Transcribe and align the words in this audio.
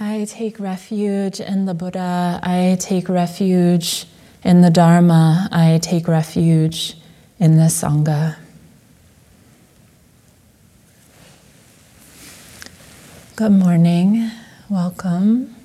I 0.00 0.26
take 0.26 0.60
refuge 0.60 1.40
in 1.40 1.66
the 1.66 1.74
Buddha. 1.74 2.38
I 2.40 2.76
take 2.78 3.08
refuge 3.08 4.06
in 4.44 4.60
the 4.60 4.70
Dharma. 4.70 5.48
I 5.50 5.80
take 5.82 6.06
refuge 6.06 6.96
in 7.40 7.56
the 7.56 7.64
Sangha. 7.64 8.36
Good 13.34 13.50
morning. 13.50 14.30
Welcome. 14.68 15.56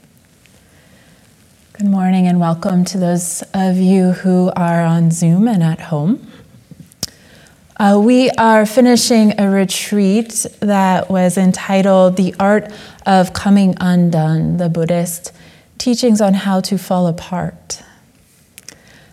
Good 1.73 1.87
morning 1.87 2.25
and 2.25 2.39
welcome 2.39 2.85
to 2.85 2.97
those 2.97 3.43
of 3.53 3.77
you 3.77 4.13
who 4.13 4.51
are 4.55 4.81
on 4.81 5.11
Zoom 5.11 5.47
and 5.47 5.61
at 5.61 5.79
home. 5.79 6.32
Uh, 7.83 7.99
we 7.99 8.29
are 8.37 8.65
finishing 8.65 9.37
a 9.41 9.49
retreat 9.49 10.45
that 10.61 11.09
was 11.09 11.37
entitled 11.37 12.15
The 12.15 12.33
Art 12.39 12.71
of 13.05 13.33
Coming 13.33 13.75
Undone, 13.77 14.55
the 14.55 14.69
Buddhist 14.69 15.33
teachings 15.79 16.21
on 16.21 16.33
how 16.33 16.61
to 16.61 16.77
fall 16.77 17.07
apart. 17.07 17.83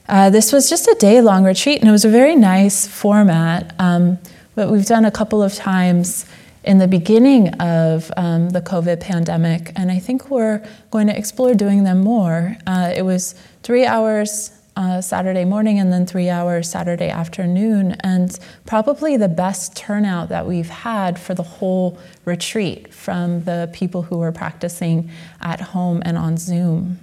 Uh, 0.09 0.31
this 0.31 0.53
was 0.53 0.71
just 0.71 0.87
a 0.87 0.95
day 1.01 1.21
long 1.21 1.43
retreat 1.43 1.81
and 1.81 1.89
it 1.89 1.91
was 1.91 2.05
a 2.05 2.09
very 2.09 2.37
nice 2.37 2.87
format. 2.87 3.75
Um, 3.81 4.19
what 4.55 4.71
we've 4.71 4.87
done 4.87 5.05
a 5.05 5.11
couple 5.11 5.43
of 5.43 5.53
times 5.53 6.25
in 6.63 6.79
the 6.79 6.87
beginning 6.87 7.49
of 7.55 8.13
um, 8.17 8.51
the 8.51 8.61
COVID 8.61 9.01
pandemic, 9.01 9.73
and 9.75 9.91
I 9.91 9.99
think 9.99 10.31
we're 10.31 10.65
going 10.93 11.09
to 11.09 11.19
explore 11.19 11.55
doing 11.55 11.83
them 11.83 12.03
more. 12.03 12.57
Uh, 12.69 12.93
it 12.95 13.03
was 13.03 13.35
three 13.65 13.85
hours 13.85 14.53
uh, 14.77 15.01
Saturday 15.01 15.45
morning 15.45 15.79
and 15.79 15.93
then 15.93 16.07
three 16.07 16.29
hours 16.29 16.71
Saturday 16.71 17.09
afternoon, 17.09 17.93
and 18.01 18.39
probably 18.67 19.17
the 19.17 19.29
best 19.29 19.77
turnout 19.77 20.29
that 20.29 20.47
we've 20.47 20.69
had 20.69 21.19
for 21.19 21.35
the 21.35 21.43
whole 21.43 21.99
retreat 22.25 22.93
from 22.93 23.45
the 23.45 23.69
people 23.73 24.03
who 24.03 24.19
were 24.19 24.33
practicing 24.33 25.11
at 25.41 25.61
home 25.61 26.03
and 26.05 26.17
on 26.17 26.37
Zoom. 26.37 26.99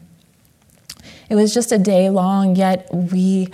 It 1.30 1.36
was 1.36 1.53
just 1.53 1.72
a 1.72 1.77
day 1.77 2.09
long, 2.09 2.55
yet 2.55 2.88
we 2.94 3.50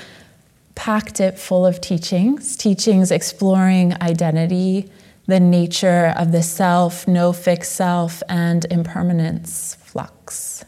packed 0.76 1.20
it 1.20 1.38
full 1.38 1.66
of 1.66 1.82
teachings, 1.82 2.56
teachings 2.56 3.12
exploring 3.12 3.94
identity, 4.02 4.92
the 5.26 5.40
nature 5.40 6.14
of 6.18 6.32
the 6.32 6.44
self, 6.44 7.08
no 7.08 7.34
fixed 7.34 7.74
self, 7.74 8.22
and 8.28 8.66
impermanence, 8.66 9.76
flux 9.76 10.66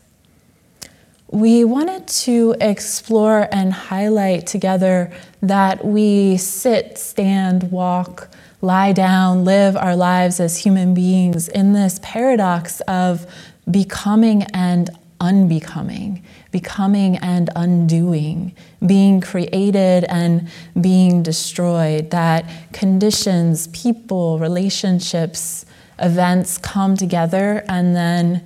we 1.29 1.63
wanted 1.63 2.07
to 2.07 2.55
explore 2.61 3.47
and 3.51 3.73
highlight 3.73 4.45
together 4.45 5.11
that 5.41 5.83
we 5.83 6.37
sit, 6.37 6.97
stand, 6.97 7.71
walk, 7.71 8.29
lie 8.61 8.91
down, 8.91 9.43
live 9.43 9.75
our 9.75 9.95
lives 9.95 10.39
as 10.39 10.57
human 10.57 10.93
beings 10.93 11.47
in 11.49 11.73
this 11.73 11.99
paradox 12.03 12.79
of 12.81 13.25
becoming 13.69 14.43
and 14.53 14.89
unbecoming, 15.19 16.23
becoming 16.51 17.17
and 17.17 17.49
undoing, 17.55 18.53
being 18.85 19.19
created 19.19 20.03
and 20.05 20.47
being 20.79 21.23
destroyed, 21.23 22.11
that 22.11 22.45
conditions, 22.71 23.67
people, 23.67 24.37
relationships, 24.37 25.65
events 25.99 26.57
come 26.57 26.95
together 26.95 27.63
and 27.67 27.95
then 27.95 28.45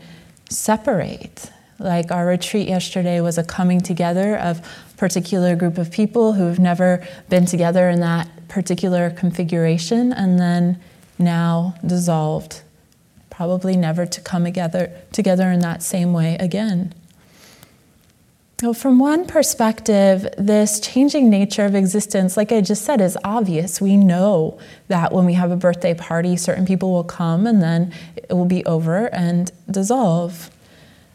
separate 0.50 1.49
like 1.80 2.12
our 2.12 2.26
retreat 2.26 2.68
yesterday 2.68 3.22
was 3.22 3.38
a 3.38 3.44
coming 3.44 3.82
together 3.82 4.38
of 4.38 4.62
particular 4.98 5.56
group 5.56 5.78
of 5.78 5.92
people 5.92 6.34
who've 6.34 6.60
never 6.60 7.06
been 7.30 7.46
together 7.46 7.90
in 7.90 8.02
that 8.02 8.30
particular 8.50 9.10
configuration 9.10 10.12
and 10.12 10.40
then 10.40 10.80
now 11.18 11.76
dissolved, 11.86 12.62
probably 13.30 13.78
never 13.78 14.06
to 14.06 14.22
come 14.22 14.44
together, 14.44 14.92
together 15.12 15.52
in 15.52 15.60
that 15.62 15.82
same 15.82 16.14
way 16.14 16.36
again. 16.40 16.94
So, 18.60 18.74
from 18.74 19.00
one 19.00 19.26
perspective, 19.26 20.28
this 20.38 20.82
changing 20.82 21.30
nature 21.30 21.64
of 21.64 21.76
existence, 21.76 22.36
like 22.36 22.52
I 22.52 22.60
just 22.60 22.84
said, 22.84 23.00
is 23.00 23.18
obvious. 23.24 23.80
We 23.80 23.96
know 23.96 24.60
that 24.90 25.14
when 25.14 25.26
we 25.26 25.36
have 25.36 25.50
a 25.50 25.56
birthday 25.56 25.94
party, 25.94 26.36
certain 26.36 26.66
people 26.66 26.92
will 26.92 27.06
come 27.06 27.48
and 27.48 27.62
then 27.62 27.94
it 28.18 28.34
will 28.34 28.44
be 28.44 28.66
over 28.66 29.06
and 29.16 29.50
dissolve. 29.72 30.52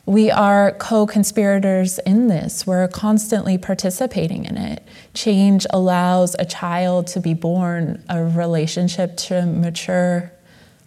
We 0.06 0.31
are 0.31 0.72
co 0.72 1.06
conspirators 1.06 1.98
in 2.00 2.28
this. 2.28 2.66
We're 2.66 2.88
constantly 2.88 3.56
participating 3.56 4.44
in 4.44 4.59
it. 4.59 4.87
Change 5.15 5.66
allows 5.70 6.37
a 6.38 6.44
child 6.44 7.06
to 7.09 7.20
be 7.20 7.32
born, 7.32 8.04
a 8.10 8.22
relationship 8.22 9.16
to 9.16 9.47
mature, 9.47 10.31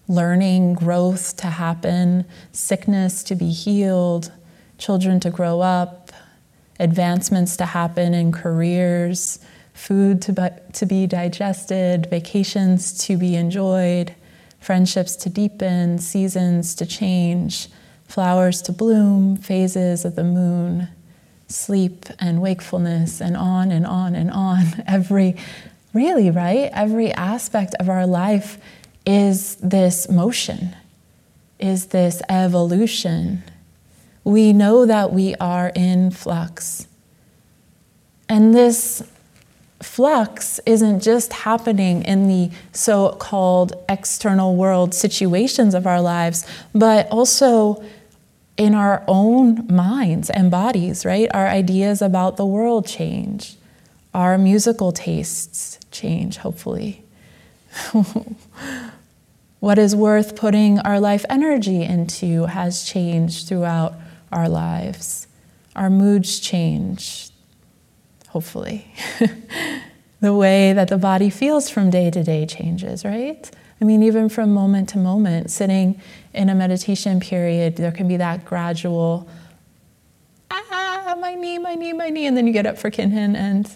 learning, 0.07 0.75
growth 0.75 1.35
to 1.37 1.47
happen, 1.47 2.25
sickness 2.51 3.23
to 3.23 3.35
be 3.35 3.49
healed, 3.49 4.31
children 4.77 5.19
to 5.21 5.31
grow 5.31 5.61
up, 5.61 6.11
advancements 6.79 7.57
to 7.57 7.65
happen 7.65 8.13
in 8.13 8.31
careers, 8.31 9.39
food 9.73 10.21
to 10.21 10.31
be, 10.31 10.47
to 10.73 10.85
be 10.85 11.07
digested, 11.07 12.07
vacations 12.11 12.95
to 13.05 13.17
be 13.17 13.35
enjoyed, 13.35 14.13
friendships 14.59 15.15
to 15.15 15.29
deepen, 15.29 15.97
seasons 15.97 16.75
to 16.75 16.85
change 16.85 17.69
flowers 18.07 18.61
to 18.63 18.71
bloom, 18.71 19.37
phases 19.37 20.05
of 20.05 20.15
the 20.15 20.23
moon, 20.23 20.87
sleep 21.47 22.05
and 22.19 22.41
wakefulness, 22.41 23.21
and 23.21 23.37
on 23.37 23.71
and 23.71 23.85
on 23.85 24.15
and 24.15 24.31
on. 24.31 24.83
Every, 24.87 25.35
really, 25.93 26.31
right? 26.31 26.69
Every 26.73 27.11
aspect 27.13 27.75
of 27.79 27.89
our 27.89 28.07
life 28.07 28.57
is 29.05 29.55
this 29.55 30.09
motion, 30.09 30.75
is 31.59 31.87
this 31.87 32.21
evolution. 32.29 33.43
We 34.23 34.51
know 34.51 34.85
that 34.85 35.13
we 35.13 35.35
are 35.35 35.71
in 35.75 36.11
flux. 36.11 36.87
And 38.29 38.53
this 38.53 39.03
flux 39.81 40.59
isn't 40.65 41.01
just 41.01 41.31
happening 41.31 42.03
in 42.03 42.27
the 42.27 42.51
so 42.73 43.09
called 43.11 43.73
external 43.87 44.55
world 44.55 44.93
situations 44.93 45.73
of 45.73 45.85
our 45.87 46.01
lives, 46.01 46.45
but 46.73 47.07
also 47.09 47.83
in 48.57 48.73
our 48.73 49.03
own 49.07 49.67
minds 49.73 50.29
and 50.29 50.49
bodies, 50.49 51.05
right? 51.05 51.29
Our 51.33 51.47
ideas 51.47 52.01
about 52.01 52.37
the 52.37 52.45
world 52.45 52.87
change, 52.87 53.55
our 54.13 54.37
musical 54.37 54.91
tastes 54.91 55.79
change, 55.91 56.37
hopefully. 56.37 57.03
what 59.59 59.77
is 59.77 59.95
worth 59.95 60.35
putting 60.35 60.79
our 60.79 60.99
life 60.99 61.23
energy 61.29 61.83
into 61.83 62.45
has 62.45 62.83
changed 62.83 63.47
throughout 63.47 63.93
our 64.31 64.49
lives. 64.49 65.27
Our 65.75 65.89
moods 65.89 66.39
change, 66.39 67.29
hopefully. 68.29 68.91
the 70.19 70.33
way 70.33 70.73
that 70.73 70.87
the 70.87 70.97
body 70.97 71.29
feels 71.29 71.69
from 71.69 71.91
day 71.91 72.09
to 72.09 72.23
day 72.23 72.47
changes, 72.47 73.05
right? 73.05 73.49
I 73.79 73.85
mean, 73.85 74.01
even 74.03 74.29
from 74.29 74.53
moment 74.53 74.89
to 74.89 74.97
moment, 74.97 75.51
sitting 75.51 76.01
in 76.33 76.49
a 76.49 76.55
meditation 76.55 77.19
period, 77.19 77.75
there 77.75 77.91
can 77.91 78.07
be 78.07 78.17
that 78.17 78.43
gradual, 78.43 79.29
ah, 80.49 81.15
my 81.19 81.35
knee, 81.35 81.59
my 81.59 81.75
knee, 81.75 81.93
my 81.93 82.09
knee, 82.09 82.25
and 82.25 82.35
then 82.35 82.47
you 82.47 82.53
get 82.53 82.65
up 82.65 82.77
for 82.77 82.89
kinhin, 82.89 83.35
and 83.35 83.69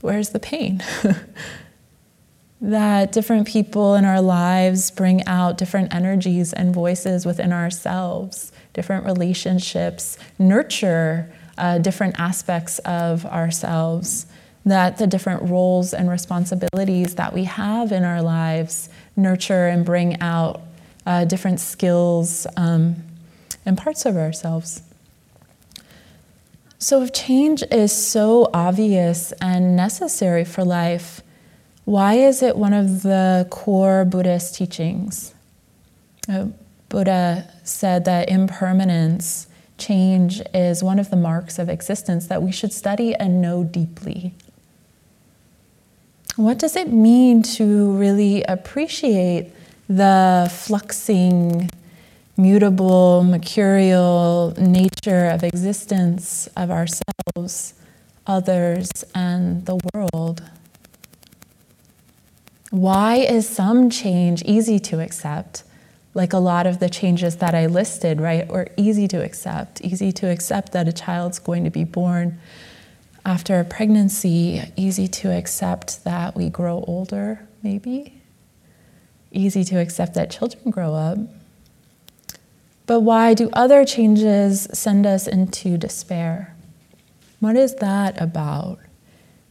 where's 0.00 0.30
the 0.30 0.40
pain? 0.40 0.82
that 2.60 3.12
different 3.12 3.46
people 3.46 3.94
in 3.94 4.06
our 4.06 4.22
lives 4.22 4.90
bring 4.90 5.24
out 5.26 5.58
different 5.58 5.94
energies 5.94 6.54
and 6.54 6.72
voices 6.72 7.26
within 7.26 7.52
ourselves, 7.52 8.52
different 8.72 9.04
relationships, 9.04 10.16
nurture 10.38 11.30
uh, 11.58 11.78
different 11.78 12.18
aspects 12.18 12.78
of 12.80 13.24
ourselves, 13.26 14.26
that 14.64 14.98
the 14.98 15.06
different 15.06 15.42
roles 15.48 15.94
and 15.94 16.10
responsibilities 16.10 17.14
that 17.14 17.32
we 17.32 17.44
have 17.44 17.92
in 17.92 18.04
our 18.04 18.20
lives 18.20 18.88
nurture 19.16 19.66
and 19.66 19.84
bring 19.84 20.20
out 20.20 20.60
uh, 21.06 21.24
different 21.24 21.60
skills 21.60 22.46
um, 22.56 22.96
and 23.64 23.78
parts 23.78 24.04
of 24.06 24.16
ourselves. 24.16 24.82
So, 26.78 27.02
if 27.02 27.12
change 27.12 27.62
is 27.70 27.90
so 27.90 28.50
obvious 28.52 29.32
and 29.40 29.76
necessary 29.76 30.44
for 30.44 30.64
life, 30.64 31.22
why 31.84 32.14
is 32.14 32.42
it 32.42 32.56
one 32.56 32.74
of 32.74 33.02
the 33.02 33.46
core 33.50 34.04
Buddhist 34.04 34.56
teachings? 34.56 35.32
Uh, 36.28 36.48
Buddha 36.88 37.50
said 37.64 38.04
that 38.04 38.28
impermanence, 38.28 39.46
change, 39.78 40.42
is 40.52 40.82
one 40.82 40.98
of 40.98 41.10
the 41.10 41.16
marks 41.16 41.58
of 41.58 41.68
existence 41.68 42.26
that 42.26 42.42
we 42.42 42.52
should 42.52 42.72
study 42.72 43.14
and 43.14 43.40
know 43.40 43.64
deeply. 43.64 44.34
What 46.36 46.58
does 46.58 46.76
it 46.76 46.92
mean 46.92 47.42
to 47.54 47.92
really 47.92 48.42
appreciate 48.42 49.52
the 49.88 50.50
fluxing, 50.52 51.70
mutable, 52.36 53.24
mercurial 53.24 54.52
nature 54.58 55.30
of 55.30 55.42
existence 55.42 56.46
of 56.54 56.70
ourselves, 56.70 57.72
others, 58.26 58.90
and 59.14 59.64
the 59.64 59.80
world? 59.94 60.42
Why 62.68 63.16
is 63.16 63.48
some 63.48 63.88
change 63.88 64.42
easy 64.42 64.78
to 64.80 65.00
accept, 65.00 65.62
like 66.12 66.34
a 66.34 66.38
lot 66.38 66.66
of 66.66 66.80
the 66.80 66.90
changes 66.90 67.36
that 67.36 67.54
I 67.54 67.64
listed, 67.64 68.20
right, 68.20 68.46
are 68.50 68.68
easy 68.76 69.08
to 69.08 69.24
accept. 69.24 69.80
Easy 69.80 70.12
to 70.12 70.30
accept 70.30 70.72
that 70.72 70.86
a 70.86 70.92
child's 70.92 71.38
going 71.38 71.64
to 71.64 71.70
be 71.70 71.84
born 71.84 72.38
after 73.26 73.58
a 73.58 73.64
pregnancy, 73.64 74.62
easy 74.76 75.08
to 75.08 75.36
accept 75.36 76.04
that 76.04 76.36
we 76.36 76.48
grow 76.48 76.84
older, 76.86 77.46
maybe. 77.60 78.22
Easy 79.32 79.64
to 79.64 79.80
accept 79.80 80.14
that 80.14 80.30
children 80.30 80.70
grow 80.70 80.94
up. 80.94 81.18
But 82.86 83.00
why 83.00 83.34
do 83.34 83.50
other 83.52 83.84
changes 83.84 84.68
send 84.72 85.06
us 85.06 85.26
into 85.26 85.76
despair? 85.76 86.54
What 87.40 87.56
is 87.56 87.74
that 87.76 88.18
about? 88.22 88.78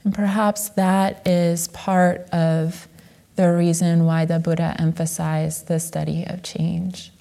And 0.05 0.15
perhaps 0.15 0.69
that 0.69 1.27
is 1.27 1.67
part 1.67 2.21
of 2.29 2.87
the 3.35 3.51
reason 3.51 4.05
why 4.05 4.23
the 4.23 4.39
Buddha 4.39 4.77
emphasized 4.79 5.67
the 5.67 5.81
study 5.81 6.23
of 6.25 6.43
change. 6.43 7.11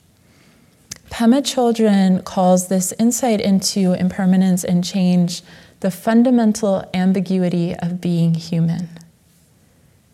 Pema 1.11 1.43
Chodron 1.43 2.23
calls 2.23 2.69
this 2.69 2.93
insight 3.01 3.41
into 3.41 3.93
impermanence 3.95 4.62
and 4.62 4.85
change 4.85 5.43
the 5.84 5.90
fundamental 5.90 6.82
ambiguity 6.94 7.75
of 7.75 8.00
being 8.00 8.32
human. 8.32 8.88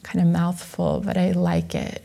Kind 0.02 0.20
of 0.20 0.26
mouthful, 0.26 1.00
but 1.06 1.16
I 1.16 1.30
like 1.30 1.76
it 1.76 2.02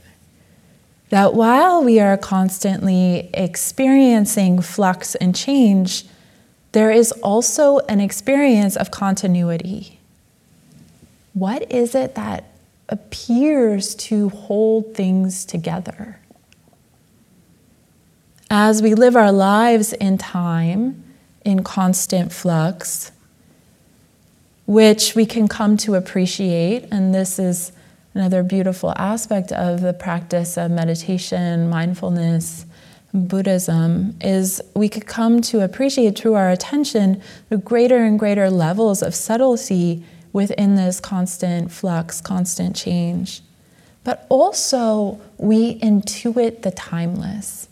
that 1.10 1.34
while 1.34 1.84
we 1.84 2.00
are 2.00 2.16
constantly 2.16 3.28
experiencing 3.34 4.62
flux 4.62 5.16
and 5.16 5.36
change, 5.36 6.06
there 6.74 6.92
is 6.92 7.12
also 7.24 7.80
an 7.90 8.00
experience 8.00 8.76
of 8.76 8.92
continuity. 8.92 10.00
What 11.34 11.72
is 11.72 11.96
it 11.96 12.14
that 12.14 12.44
appears 12.90 13.96
to 13.96 14.30
hold 14.30 14.94
things 14.94 15.44
together? 15.44 16.20
As 18.52 18.84
we 18.84 18.94
live 18.94 19.16
our 19.16 19.32
lives 19.32 19.92
in 19.94 20.20
time, 20.20 21.04
in 21.44 21.64
constant 21.64 22.32
flux, 22.32 23.12
which 24.66 25.16
we 25.16 25.26
can 25.26 25.48
come 25.48 25.78
to 25.78 25.96
appreciate, 25.96 26.88
and 26.92 27.14
this 27.14 27.40
is 27.40 27.72
Another 28.16 28.44
beautiful 28.44 28.94
aspect 28.96 29.52
of 29.52 29.82
the 29.82 29.92
practice 29.92 30.58
of 30.58 30.72
meditation, 30.72 31.70
mindfulness, 31.70 32.66
Buddhism 33.14 34.16
is 34.22 34.62
we 34.74 34.88
could 34.88 35.06
come 35.06 35.42
to 35.42 35.62
appreciate 35.62 36.18
through 36.18 36.36
our 36.36 36.50
attention 36.50 37.22
the 37.50 37.58
greater 37.58 37.98
and 37.98 38.18
greater 38.18 38.50
levels 38.50 39.02
of 39.02 39.14
subtlety 39.14 40.04
within 40.32 40.76
this 40.76 41.02
constant 41.02 41.72
flux, 41.72 42.22
constant 42.22 42.74
change. 42.76 43.42
But 44.06 44.26
also, 44.30 45.20
we 45.38 45.78
intuit 45.80 46.62
the 46.62 46.72
timeless. 46.72 47.68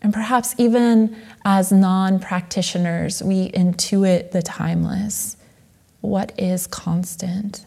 And 0.00 0.14
perhaps 0.14 0.54
even 0.58 1.16
as 1.44 1.72
non 1.72 2.20
practitioners, 2.20 3.20
we 3.20 3.50
intuit 3.50 4.30
the 4.30 4.42
timeless. 4.42 5.36
What 6.00 6.32
is 6.38 6.66
constant? 6.66 7.66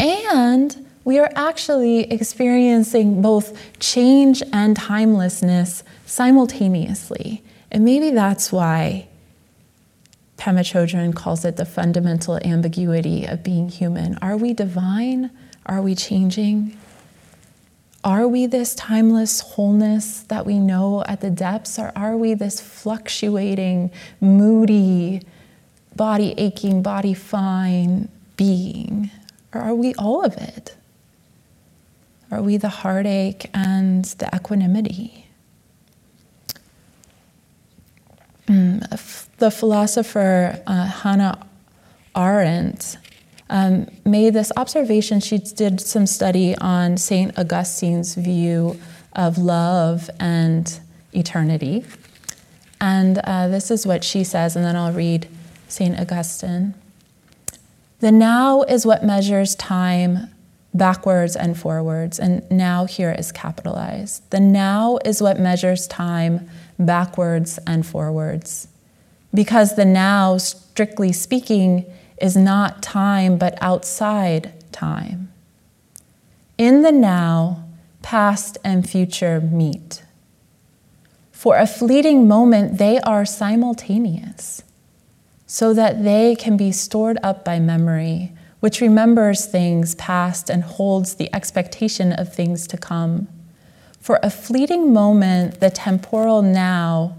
And 0.00 0.86
we 1.04 1.18
are 1.18 1.30
actually 1.34 2.10
experiencing 2.12 3.22
both 3.22 3.58
change 3.80 4.42
and 4.52 4.76
timelessness 4.76 5.82
simultaneously. 6.06 7.42
And 7.70 7.84
maybe 7.84 8.10
that's 8.10 8.52
why 8.52 9.08
Pema 10.36 10.60
Chodron 10.60 11.14
calls 11.14 11.44
it 11.44 11.56
the 11.56 11.64
fundamental 11.64 12.38
ambiguity 12.44 13.24
of 13.26 13.42
being 13.42 13.68
human. 13.68 14.16
Are 14.18 14.36
we 14.36 14.52
divine? 14.52 15.30
Are 15.66 15.82
we 15.82 15.94
changing? 15.94 16.78
Are 18.04 18.28
we 18.28 18.46
this 18.46 18.74
timeless 18.74 19.40
wholeness 19.40 20.20
that 20.28 20.46
we 20.46 20.58
know 20.58 21.02
at 21.06 21.20
the 21.20 21.30
depths, 21.30 21.78
or 21.78 21.90
are 21.96 22.16
we 22.16 22.34
this 22.34 22.60
fluctuating, 22.60 23.90
moody, 24.20 25.22
body 25.98 26.32
aching, 26.38 26.80
body 26.80 27.12
fine 27.12 28.08
being? 28.38 29.10
Or 29.52 29.60
are 29.60 29.74
we 29.74 29.94
all 29.96 30.24
of 30.24 30.34
it? 30.38 30.76
Are 32.30 32.40
we 32.40 32.56
the 32.56 32.68
heartache 32.68 33.50
and 33.52 34.04
the 34.04 34.30
equanimity? 34.34 35.26
Mm, 38.46 39.28
the 39.36 39.50
philosopher 39.50 40.62
uh, 40.66 40.86
Hannah 40.86 41.46
Arendt 42.16 42.96
um, 43.50 43.88
made 44.04 44.34
this 44.34 44.52
observation. 44.56 45.20
She 45.20 45.38
did 45.38 45.80
some 45.80 46.06
study 46.06 46.56
on 46.58 46.96
St. 46.96 47.38
Augustine's 47.38 48.14
view 48.14 48.78
of 49.14 49.36
love 49.36 50.08
and 50.20 50.80
eternity. 51.12 51.84
And 52.80 53.18
uh, 53.18 53.48
this 53.48 53.70
is 53.70 53.86
what 53.86 54.04
she 54.04 54.22
says, 54.22 54.54
and 54.54 54.64
then 54.64 54.76
I'll 54.76 54.92
read 54.92 55.28
St. 55.68 55.98
Augustine. 55.98 56.74
The 58.00 58.12
now 58.12 58.62
is 58.62 58.86
what 58.86 59.04
measures 59.04 59.54
time 59.54 60.30
backwards 60.74 61.34
and 61.36 61.58
forwards, 61.58 62.18
and 62.18 62.48
now 62.50 62.84
here 62.84 63.12
is 63.12 63.32
capitalized. 63.32 64.28
The 64.30 64.40
now 64.40 64.98
is 65.04 65.22
what 65.22 65.38
measures 65.38 65.86
time 65.86 66.48
backwards 66.78 67.58
and 67.66 67.84
forwards. 67.84 68.68
Because 69.34 69.76
the 69.76 69.84
now, 69.84 70.38
strictly 70.38 71.12
speaking, 71.12 71.84
is 72.20 72.36
not 72.36 72.82
time 72.82 73.36
but 73.36 73.58
outside 73.60 74.52
time. 74.72 75.32
In 76.56 76.82
the 76.82 76.92
now, 76.92 77.64
past 78.02 78.58
and 78.64 78.88
future 78.88 79.40
meet. 79.40 80.02
For 81.32 81.56
a 81.56 81.66
fleeting 81.66 82.26
moment, 82.26 82.78
they 82.78 82.98
are 83.00 83.24
simultaneous 83.24 84.62
so 85.50 85.72
that 85.72 86.04
they 86.04 86.36
can 86.36 86.58
be 86.58 86.70
stored 86.70 87.18
up 87.22 87.42
by 87.42 87.58
memory, 87.58 88.30
which 88.60 88.82
remembers 88.82 89.46
things 89.46 89.94
past 89.94 90.50
and 90.50 90.62
holds 90.62 91.14
the 91.14 91.34
expectation 91.34 92.12
of 92.12 92.32
things 92.32 92.66
to 92.66 92.76
come. 92.76 93.26
For 93.98 94.20
a 94.22 94.28
fleeting 94.28 94.92
moment, 94.92 95.58
the 95.58 95.70
temporal 95.70 96.42
now, 96.42 97.16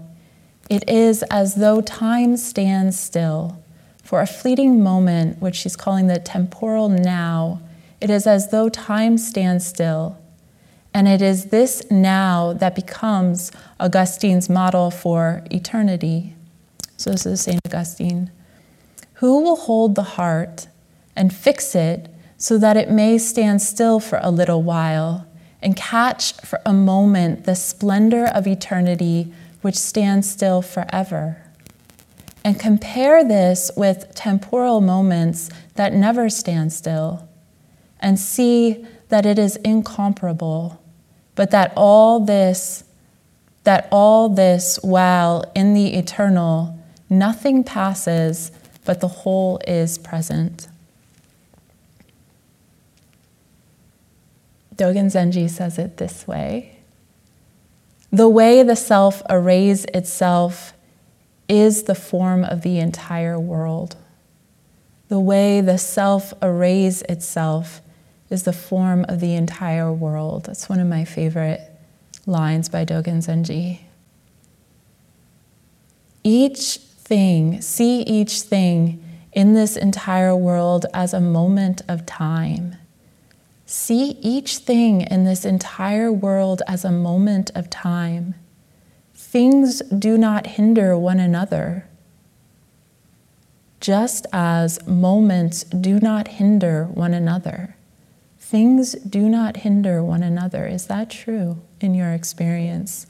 it 0.70 0.88
is 0.88 1.24
as 1.24 1.56
though 1.56 1.80
time 1.80 2.36
stands 2.36 2.98
still. 2.98 3.60
For 4.04 4.20
a 4.20 4.28
fleeting 4.28 4.80
moment, 4.80 5.42
which 5.42 5.56
she's 5.56 5.74
calling 5.74 6.06
the 6.06 6.20
temporal 6.20 6.88
now, 6.88 7.60
it 8.00 8.10
is 8.10 8.28
as 8.28 8.52
though 8.52 8.68
time 8.68 9.18
stands 9.18 9.66
still. 9.66 10.16
And 10.94 11.08
it 11.08 11.20
is 11.20 11.46
this 11.46 11.82
now 11.90 12.52
that 12.54 12.76
becomes 12.76 13.50
Augustine's 13.80 14.48
model 14.48 14.92
for 14.92 15.42
eternity. 15.50 16.36
So 17.00 17.12
this 17.12 17.24
is 17.24 17.40
St. 17.40 17.62
Augustine. 17.64 18.30
Who 19.14 19.40
will 19.40 19.56
hold 19.56 19.94
the 19.94 20.02
heart 20.02 20.68
and 21.16 21.34
fix 21.34 21.74
it 21.74 22.10
so 22.36 22.58
that 22.58 22.76
it 22.76 22.90
may 22.90 23.16
stand 23.16 23.62
still 23.62 24.00
for 24.00 24.20
a 24.22 24.30
little 24.30 24.62
while 24.62 25.26
and 25.62 25.74
catch 25.74 26.34
for 26.42 26.60
a 26.66 26.74
moment 26.74 27.44
the 27.44 27.54
splendor 27.54 28.26
of 28.26 28.46
eternity 28.46 29.32
which 29.62 29.76
stands 29.76 30.30
still 30.30 30.60
forever? 30.60 31.38
And 32.44 32.60
compare 32.60 33.24
this 33.24 33.70
with 33.78 34.14
temporal 34.14 34.82
moments 34.82 35.48
that 35.76 35.94
never 35.94 36.28
stand 36.28 36.70
still 36.70 37.26
and 37.98 38.18
see 38.18 38.84
that 39.08 39.24
it 39.24 39.38
is 39.38 39.56
incomparable, 39.56 40.82
but 41.34 41.50
that 41.50 41.72
all 41.76 42.20
this 42.20 42.84
that 43.64 43.88
all 43.90 44.28
this 44.28 44.78
while 44.82 45.50
in 45.54 45.72
the 45.72 45.94
eternal 45.94 46.76
Nothing 47.10 47.64
passes, 47.64 48.52
but 48.84 49.00
the 49.00 49.08
whole 49.08 49.60
is 49.66 49.98
present. 49.98 50.68
Dogen 54.76 55.06
Zenji 55.06 55.50
says 55.50 55.78
it 55.78 55.98
this 55.98 56.26
way 56.26 56.78
The 58.12 58.28
way 58.28 58.62
the 58.62 58.76
self 58.76 59.22
arrays 59.28 59.84
itself 59.86 60.72
is 61.48 61.82
the 61.82 61.96
form 61.96 62.44
of 62.44 62.62
the 62.62 62.78
entire 62.78 63.38
world. 63.38 63.96
The 65.08 65.20
way 65.20 65.60
the 65.60 65.78
self 65.78 66.32
arrays 66.40 67.02
itself 67.02 67.82
is 68.30 68.44
the 68.44 68.52
form 68.52 69.04
of 69.08 69.18
the 69.18 69.34
entire 69.34 69.92
world. 69.92 70.44
That's 70.44 70.68
one 70.68 70.78
of 70.78 70.86
my 70.86 71.04
favorite 71.04 71.60
lines 72.24 72.68
by 72.68 72.84
Dogen 72.84 73.18
Zenji. 73.18 73.80
Each 76.22 76.78
thing, 77.10 77.60
see 77.60 78.02
each 78.02 78.42
thing 78.42 79.02
in 79.32 79.54
this 79.54 79.76
entire 79.76 80.36
world 80.36 80.86
as 80.94 81.12
a 81.12 81.20
moment 81.20 81.82
of 81.88 82.06
time. 82.06 82.76
See 83.66 84.18
each 84.34 84.58
thing 84.58 85.02
in 85.02 85.24
this 85.24 85.44
entire 85.44 86.12
world 86.12 86.62
as 86.68 86.84
a 86.84 86.92
moment 86.92 87.50
of 87.54 87.68
time. 87.68 88.34
Things 89.14 89.82
do 90.06 90.16
not 90.18 90.46
hinder 90.56 90.96
one 90.96 91.20
another, 91.20 91.86
just 93.80 94.26
as 94.32 94.84
moments 94.86 95.64
do 95.64 96.00
not 96.00 96.28
hinder 96.38 96.84
one 96.86 97.14
another. 97.14 97.76
things 98.50 98.94
do 99.08 99.28
not 99.28 99.58
hinder 99.58 100.02
one 100.02 100.24
another. 100.24 100.66
Is 100.66 100.86
that 100.86 101.08
true 101.08 101.60
in 101.80 101.94
your 101.94 102.12
experience? 102.12 103.06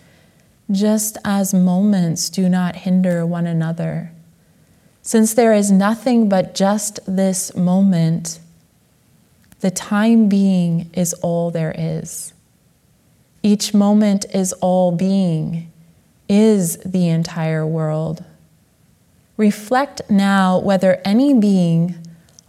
Just 0.71 1.19
as 1.25 1.53
moments 1.53 2.31
do 2.31 2.49
not 2.49 2.77
hinder 2.77 3.27
one 3.27 3.47
another. 3.47 4.13
Since 5.03 5.35
there 5.35 5.53
is 5.53 5.71
nothing 5.71 6.29
but 6.29 6.55
just 6.55 7.01
this 7.07 7.57
moment, 7.57 8.39
the 9.61 9.71
time 9.71 10.29
being 10.29 10.91
is 10.93 11.13
all 11.15 11.51
there 11.51 11.75
is. 11.77 12.33
Each 13.43 13.73
moment 13.75 14.27
is 14.35 14.53
all 14.55 14.93
being, 14.93 15.73
is 16.29 16.77
the 16.85 17.09
entire 17.09 17.67
world. 17.67 18.25
Reflect 19.37 20.03
now 20.11 20.59
whether 20.59 21.01
any 21.05 21.33
being 21.33 21.97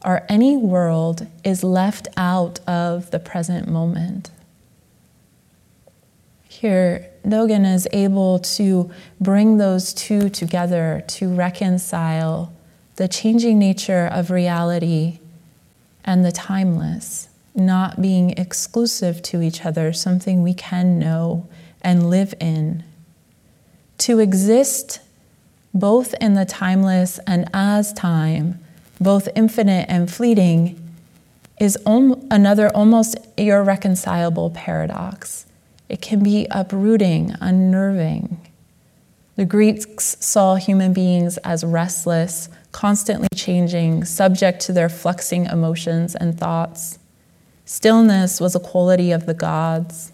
or 0.04 0.24
any 0.28 0.58
world 0.58 1.28
is 1.44 1.63
left 1.63 2.08
out 2.18 2.60
of 2.68 3.12
the 3.12 3.20
present 3.20 3.68
moment. 3.68 4.30
Here, 6.62 7.10
Dogen 7.25 7.65
is 7.65 7.88
able 7.91 8.38
to 8.38 8.91
bring 9.20 9.58
those 9.58 9.96
two 9.96 10.30
together 10.30 11.03
to 11.08 11.27
reconcile 11.34 12.53
the 12.98 13.08
changing 13.08 13.58
nature 13.58 14.06
of 14.06 14.30
reality 14.30 15.18
and 16.06 16.24
the 16.24 16.32
timeless, 16.32 17.30
not 17.56 18.00
being 18.00 18.38
exclusive 18.38 19.24
to 19.24 19.41
each 19.41 19.65
other, 19.65 19.91
something 19.91 20.44
we 20.44 20.53
can 20.53 21.00
know 21.00 21.48
and 21.82 22.12
live 22.12 22.36
in. 22.39 22.84
To 23.98 24.20
exist 24.20 25.00
both 25.74 26.13
in 26.22 26.36
the 26.36 26.46
timeless 26.46 27.20
and 27.25 27.50
as 27.56 27.91
time, 27.91 28.60
both 29.00 29.27
infinite 29.36 29.88
and 29.89 30.12
fleeting, 30.12 30.80
is 31.60 31.75
om- 31.88 32.27
another 32.30 32.70
almost 32.70 33.18
irreconcilable 33.36 34.51
paradox. 34.51 35.48
It 35.91 36.00
can 36.00 36.24
be 36.24 36.48
uprooting, 36.50 37.36
unnerving. 37.41 38.39
The 39.36 39.43
Greeks 39.43 40.15
saw 40.21 40.55
human 40.55 40.93
beings 40.93 41.36
as 41.39 41.65
restless, 41.65 42.48
constantly 42.71 43.27
changing, 43.36 44.05
subject 44.05 44.62
to 44.62 44.71
their 44.71 44.88
fluxing 44.88 45.48
emotions 45.48 46.15
and 46.15 46.39
thoughts. 46.39 46.98
Stillness 47.65 48.39
was 48.39 48.55
a 48.55 48.60
quality 48.62 49.12
of 49.12 49.25
the 49.25 49.33
gods. 49.33 50.13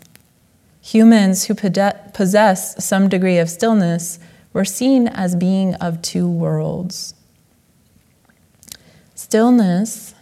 Humans 0.82 1.46
who 1.46 1.54
possess 1.54 2.84
some 2.84 3.08
degree 3.08 3.38
of 3.38 3.48
stillness 3.48 4.18
were 4.54 4.66
seen 4.66 5.08
as 5.08 5.36
being 5.36 5.76
of 5.76 6.02
two 6.02 6.28
worlds. 6.28 7.14
Stillness, 9.14 10.16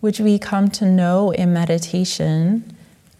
which 0.00 0.18
we 0.18 0.36
come 0.36 0.68
to 0.70 0.84
know 0.84 1.30
in 1.30 1.52
meditation, 1.52 2.73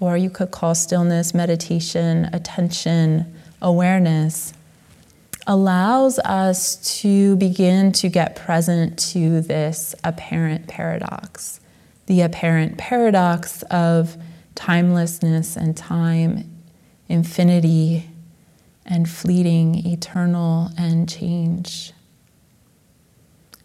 or 0.04 0.18
you 0.18 0.28
could 0.28 0.50
call 0.50 0.74
stillness 0.74 1.32
meditation, 1.32 2.28
attention, 2.32 3.34
awareness, 3.62 4.52
allows 5.46 6.18
us 6.18 7.00
to 7.00 7.36
begin 7.36 7.90
to 7.92 8.10
get 8.10 8.36
present 8.36 8.98
to 8.98 9.40
this 9.40 9.94
apparent 10.04 10.66
paradox. 10.68 11.58
The 12.06 12.20
apparent 12.20 12.76
paradox 12.76 13.62
of 13.64 14.18
timelessness 14.54 15.56
and 15.56 15.74
time, 15.74 16.50
infinity 17.08 18.10
and 18.84 19.08
fleeting, 19.08 19.86
eternal 19.86 20.68
and 20.76 21.08
change. 21.08 21.94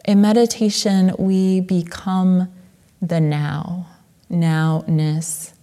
In 0.05 0.21
meditation, 0.21 1.13
we 1.19 1.59
become 1.59 2.49
the 3.01 3.19
now, 3.19 3.87
nowness. 4.31 5.53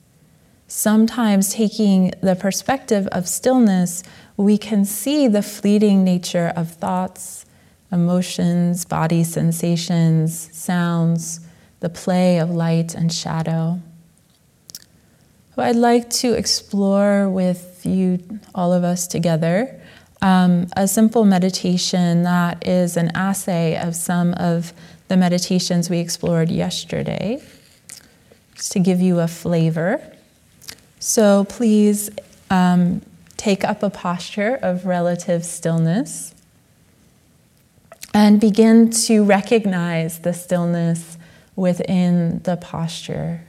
Sometimes 0.68 1.52
taking 1.52 2.12
the 2.20 2.34
perspective 2.34 3.06
of 3.12 3.28
stillness, 3.28 4.02
we 4.36 4.58
can 4.58 4.84
see 4.84 5.28
the 5.28 5.42
fleeting 5.42 6.02
nature 6.02 6.52
of 6.56 6.72
thoughts, 6.72 7.46
emotions, 7.92 8.84
body 8.84 9.22
sensations, 9.22 10.50
sounds, 10.52 11.40
the 11.80 11.88
play 11.88 12.38
of 12.38 12.50
light 12.50 12.94
and 12.94 13.12
shadow. 13.12 13.80
I'd 15.58 15.76
like 15.76 16.10
to 16.10 16.34
explore 16.34 17.30
with 17.30 17.80
you, 17.86 18.18
all 18.54 18.74
of 18.74 18.84
us 18.84 19.06
together, 19.06 19.80
um, 20.20 20.66
a 20.76 20.86
simple 20.86 21.24
meditation 21.24 22.24
that 22.24 22.66
is 22.66 22.96
an 22.96 23.10
assay 23.14 23.78
of 23.78 23.94
some 23.96 24.34
of 24.34 24.74
the 25.08 25.16
meditations 25.16 25.88
we 25.88 25.98
explored 25.98 26.50
yesterday, 26.50 27.40
just 28.54 28.72
to 28.72 28.80
give 28.80 29.00
you 29.00 29.20
a 29.20 29.28
flavor. 29.28 30.02
So 31.06 31.44
please 31.44 32.10
um, 32.50 33.00
take 33.36 33.62
up 33.62 33.84
a 33.84 33.90
posture 33.90 34.58
of 34.60 34.86
relative 34.86 35.44
stillness 35.44 36.34
and 38.12 38.40
begin 38.40 38.90
to 38.90 39.22
recognize 39.22 40.18
the 40.18 40.32
stillness 40.32 41.16
within 41.54 42.40
the 42.42 42.56
posture. 42.56 43.42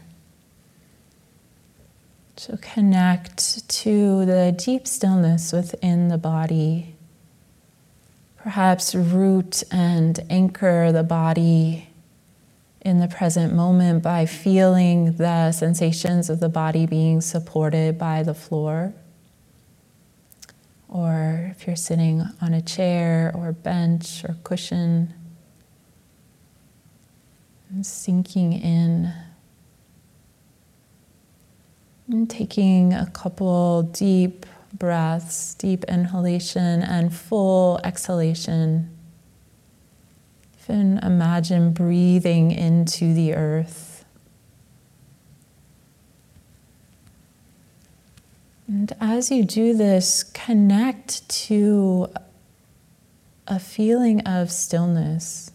So 2.36 2.60
connect 2.62 3.68
to 3.68 4.24
the 4.24 4.54
deep 4.56 4.86
stillness 4.86 5.52
within 5.52 6.10
the 6.10 6.20
body. 6.20 6.94
Perhaps 8.38 8.94
root 8.94 9.64
and 9.72 10.20
anchor 10.30 10.92
the 10.92 11.02
body 11.02 11.90
in 12.88 13.00
the 13.00 13.08
present 13.08 13.54
moment 13.54 14.02
by 14.02 14.26
feeling 14.26 15.18
the 15.18 15.52
sensations 15.52 16.30
of 16.30 16.40
the 16.40 16.50
body 16.50 16.86
being 16.86 17.22
supported 17.22 17.98
by 17.98 18.24
the 18.24 18.34
floor 18.34 18.94
or 20.90 21.52
if 21.52 21.68
you're 21.68 21.76
sitting 21.76 22.24
on 22.42 22.54
a 22.54 22.62
chair 22.62 23.32
or 23.36 23.52
bench 23.52 24.24
or 24.24 24.38
cushion, 24.44 25.14
sinking 27.82 28.54
in. 28.54 29.14
And 32.10 32.30
taking 32.30 32.94
a 32.94 33.10
couple 33.12 33.84
deep 33.84 34.46
breaths, 34.74 35.56
deep 35.56 35.84
inhalation 35.86 36.82
and 36.82 37.14
full 37.14 37.82
exhalation. 37.84 38.97
Even 40.70 40.98
imagine 40.98 41.72
breathing 41.72 42.52
into 42.52 43.14
the 43.14 43.34
earth. 43.34 44.04
And 48.68 48.92
as 49.00 49.32
you 49.32 49.46
do 49.46 49.74
this, 49.74 50.24
connect 50.24 51.30
to 51.30 52.10
a 53.48 53.60
feeling 53.60 54.20
of 54.28 54.52
stillness. 54.52 55.52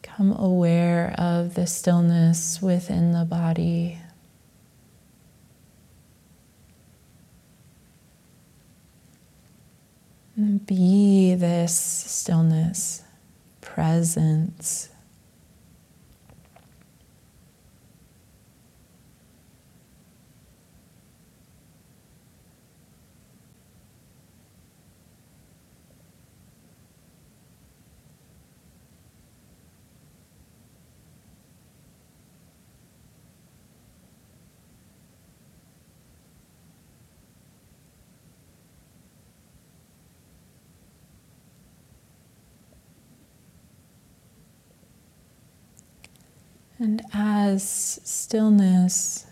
Become 0.00 0.32
aware 0.32 1.16
of 1.18 1.54
the 1.54 1.66
stillness 1.66 2.62
within 2.62 3.10
the 3.10 3.24
body. 3.24 3.98
And 10.40 10.49
be 10.66 11.34
this 11.34 11.78
stillness, 11.78 13.02
presence. 13.60 14.88
And 46.80 47.02
as 47.12 47.62
stillness, 47.62 49.26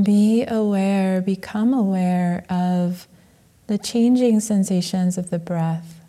be 0.00 0.44
aware, 0.46 1.20
become 1.20 1.74
aware 1.74 2.44
of 2.48 3.08
the 3.66 3.78
changing 3.78 4.38
sensations 4.38 5.18
of 5.18 5.30
the 5.30 5.40
breath. 5.40 6.00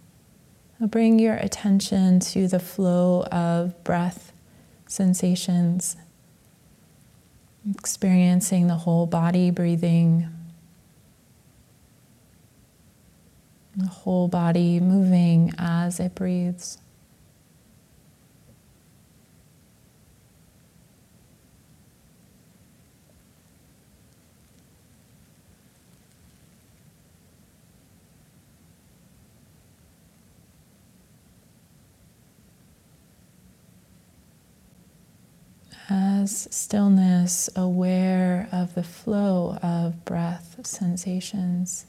Bring 0.79 1.17
your 1.17 1.35
attention 1.35 2.19
to 2.19 2.47
the 2.47 2.59
flow 2.59 3.23
of 3.31 3.83
breath 3.83 4.31
sensations, 4.85 5.97
experiencing 7.75 8.67
the 8.67 8.75
whole 8.75 9.07
body 9.07 9.49
breathing, 9.49 10.27
the 13.75 13.87
whole 13.87 14.27
body 14.27 14.79
moving 14.79 15.51
as 15.57 15.99
it 15.99 16.13
breathes. 16.13 16.77
Stillness, 36.31 37.49
aware 37.55 38.47
of 38.51 38.75
the 38.75 38.83
flow 38.83 39.57
of 39.61 40.05
breath 40.05 40.59
sensations. 40.63 41.85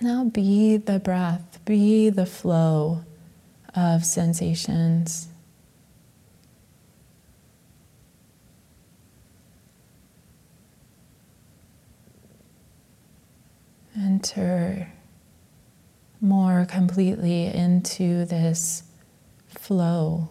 Now 0.00 0.24
be 0.24 0.76
the 0.76 0.98
breath, 0.98 1.60
be 1.64 2.10
the 2.10 2.26
flow 2.26 3.04
of 3.74 4.04
sensations. 4.04 5.28
Enter 13.96 14.92
more 16.20 16.66
completely 16.68 17.46
into 17.46 18.24
this 18.24 18.82
flow. 19.46 20.28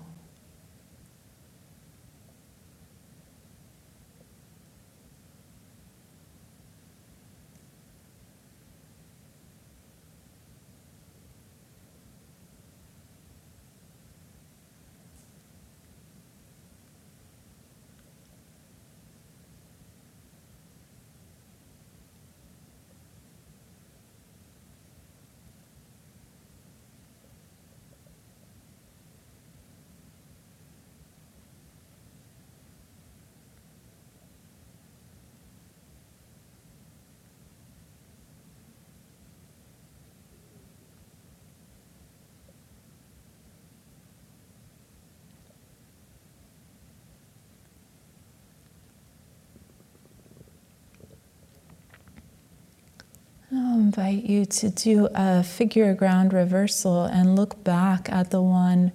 I'll 53.55 53.75
invite 53.75 54.23
you 54.23 54.45
to 54.45 54.69
do 54.69 55.09
a 55.13 55.43
figure 55.43 55.93
ground 55.93 56.33
reversal 56.33 57.03
and 57.03 57.35
look 57.35 57.63
back 57.63 58.09
at 58.11 58.31
the 58.31 58.41
one 58.41 58.91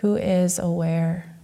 who 0.00 0.14
is 0.14 0.60
aware. 0.60 1.36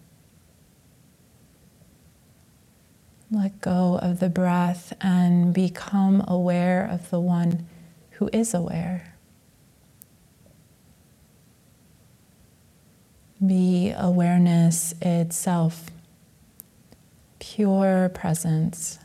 Let 3.33 3.61
go 3.61 3.98
of 4.01 4.20
the 4.20 4.29
breath 4.29 4.92
and 5.01 5.53
become 5.53 6.22
aware 6.29 6.87
of 6.87 7.11
the 7.11 7.18
one 7.18 7.66
who 8.11 8.31
is 8.33 8.55
aware. 8.55 9.14
Be 13.44 13.92
awareness 13.96 14.94
itself, 15.03 15.90
pure 17.40 18.09
presence, 18.11 19.01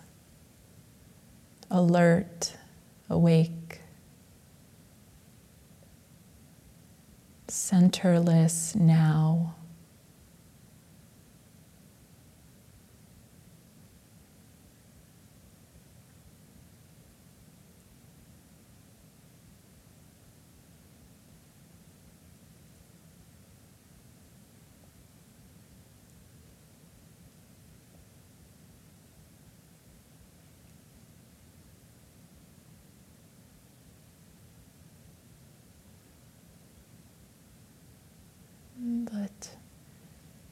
alert 1.71 2.56
awake, 3.09 3.81
centerless 7.47 8.75
now. 8.75 9.55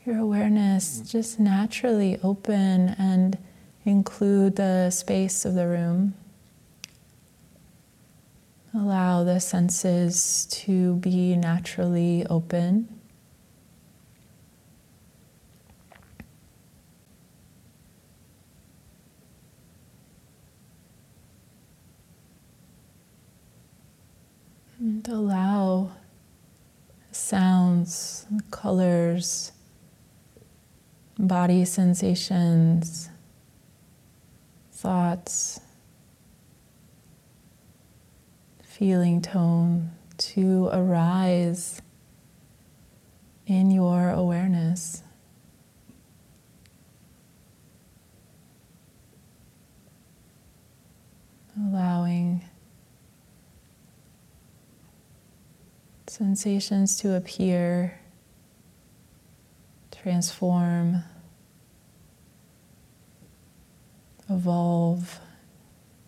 Your 0.06 0.20
awareness 0.20 1.00
just 1.00 1.40
naturally 1.40 2.20
open 2.22 2.90
and 3.00 3.38
include 3.86 4.56
the 4.56 4.92
space 4.92 5.46
of 5.46 5.56
the 5.56 5.68
room. 5.68 6.14
Allow 8.74 9.24
the 9.24 9.40
senses 9.40 10.46
to 10.52 10.96
be 10.98 11.36
naturally 11.36 12.26
open. 12.30 12.88
And 24.78 25.08
allow 25.08 25.94
sounds, 27.12 28.28
colors, 28.52 29.52
body 31.18 31.66
sensations, 31.66 33.10
thoughts, 34.72 35.60
feeling 38.64 39.22
tone 39.22 39.92
to 40.18 40.70
arise 40.74 41.82
in 43.48 43.72
your 43.72 44.10
awareness. 44.10 45.02
Allowing 51.58 52.44
sensations 56.08 56.98
to 56.98 57.16
appear 57.16 58.00
transform, 60.06 61.04
evolve, 64.30 65.20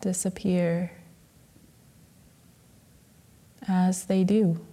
disappear 0.02 0.92
as 3.68 4.06
they 4.06 4.24
do. 4.24 4.64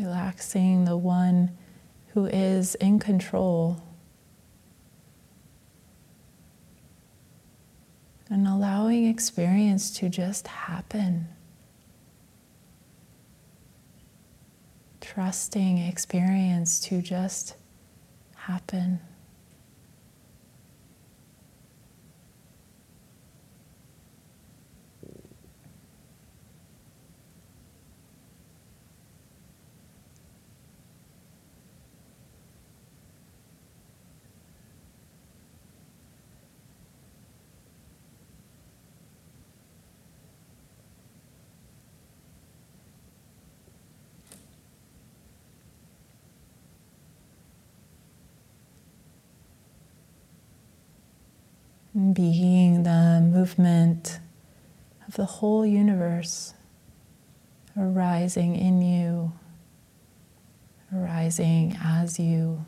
Relaxing 0.00 0.86
the 0.86 0.96
one 0.96 1.50
who 2.14 2.24
is 2.24 2.74
in 2.76 2.98
control. 2.98 3.82
And 8.30 8.48
allowing 8.48 9.04
experience 9.04 9.90
to 9.98 10.08
just 10.08 10.46
happen. 10.46 11.28
Trusting 15.02 15.76
experience 15.76 16.80
to 16.80 17.02
just 17.02 17.56
happen. 18.36 19.00
Being 52.12 52.82
the 52.82 53.20
movement 53.22 54.20
of 55.06 55.14
the 55.14 55.24
whole 55.24 55.66
universe 55.66 56.54
arising 57.76 58.56
in 58.56 58.80
you, 58.82 59.32
arising 60.94 61.76
as 61.82 62.18
you. 62.18 62.64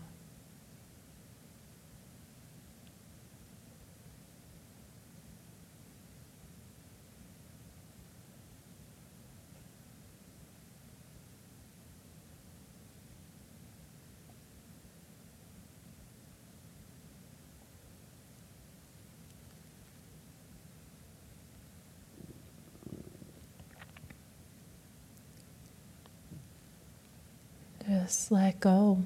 Just 28.02 28.32
let 28.32 28.58
go. 28.58 28.98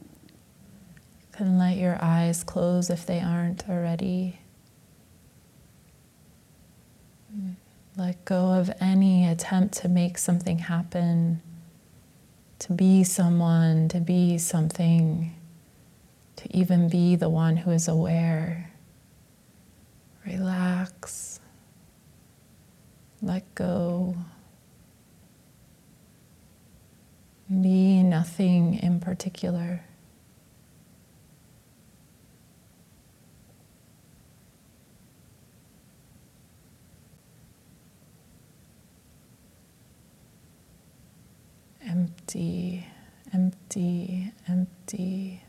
You 0.00 1.26
can 1.30 1.58
let 1.58 1.76
your 1.76 1.96
eyes 2.02 2.42
close 2.42 2.90
if 2.90 3.06
they 3.06 3.20
aren't 3.20 3.68
already. 3.68 4.40
Let 7.96 8.24
go 8.24 8.54
of 8.54 8.72
any 8.80 9.28
attempt 9.28 9.74
to 9.82 9.88
make 9.88 10.18
something 10.18 10.58
happen, 10.58 11.40
to 12.58 12.72
be 12.72 13.04
someone, 13.04 13.88
to 13.90 14.00
be 14.00 14.38
something, 14.38 15.36
to 16.34 16.56
even 16.56 16.88
be 16.88 17.14
the 17.14 17.28
one 17.28 17.58
who 17.58 17.70
is 17.70 17.86
aware. 17.86 18.72
Relax. 20.26 21.38
Let 23.20 23.54
go. 23.54 24.16
Be 27.60 28.02
nothing 28.02 28.76
in 28.76 28.98
particular. 28.98 29.82
Empty, 41.86 42.86
empty, 43.34 44.32
empty. 44.48 45.42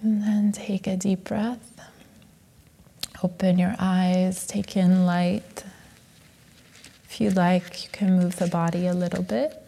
And 0.00 0.22
then 0.22 0.52
take 0.52 0.86
a 0.86 0.96
deep 0.96 1.24
breath. 1.24 1.91
Open 3.24 3.56
your 3.56 3.76
eyes, 3.78 4.46
take 4.48 4.76
in 4.76 5.06
light. 5.06 5.64
If 7.04 7.20
you 7.20 7.30
like, 7.30 7.84
you 7.84 7.90
can 7.92 8.16
move 8.16 8.36
the 8.36 8.48
body 8.48 8.88
a 8.88 8.94
little 8.94 9.22
bit. 9.22 9.62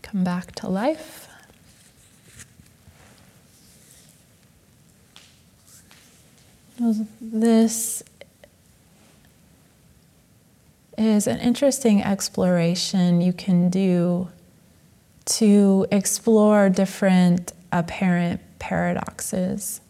Come 0.00 0.24
back 0.24 0.52
to 0.56 0.68
life. 0.68 1.28
This 7.20 8.02
is 10.96 11.26
an 11.26 11.40
interesting 11.40 12.02
exploration 12.02 13.20
you 13.20 13.34
can 13.34 13.68
do 13.68 14.30
to 15.26 15.86
explore 15.92 16.70
different 16.70 17.52
apparent 17.70 18.40
paradoxes 18.58 19.82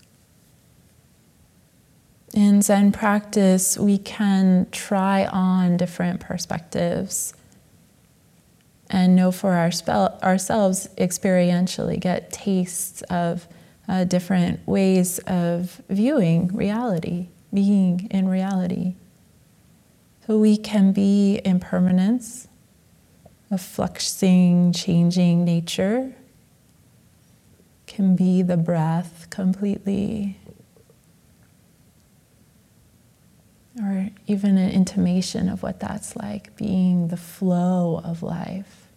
in 2.32 2.62
Zen 2.62 2.92
practice, 2.92 3.76
we 3.76 3.98
can 3.98 4.66
try 4.70 5.26
on 5.26 5.76
different 5.76 6.20
perspectives 6.20 7.34
and 8.88 9.14
know 9.14 9.30
for 9.30 9.52
our 9.52 9.70
spell, 9.70 10.18
ourselves 10.22 10.88
experientially, 10.98 11.98
get 11.98 12.32
tastes 12.32 13.02
of 13.02 13.46
uh, 13.88 14.04
different 14.04 14.66
ways 14.66 15.18
of 15.20 15.80
viewing 15.88 16.48
reality, 16.48 17.28
being 17.52 18.08
in 18.10 18.28
reality. 18.28 18.94
So 20.26 20.38
we 20.38 20.56
can 20.56 20.92
be 20.92 21.40
impermanence, 21.44 22.46
a 23.50 23.56
fluxing, 23.56 24.72
changing 24.74 25.44
nature, 25.44 26.14
can 27.86 28.14
be 28.14 28.42
the 28.42 28.56
breath 28.56 29.26
completely 29.30 30.39
or 33.82 34.10
even 34.26 34.58
an 34.58 34.70
intimation 34.70 35.48
of 35.48 35.62
what 35.62 35.80
that's 35.80 36.16
like, 36.16 36.54
being 36.56 37.08
the 37.08 37.16
flow 37.16 38.00
of 38.04 38.22
life, 38.22 38.88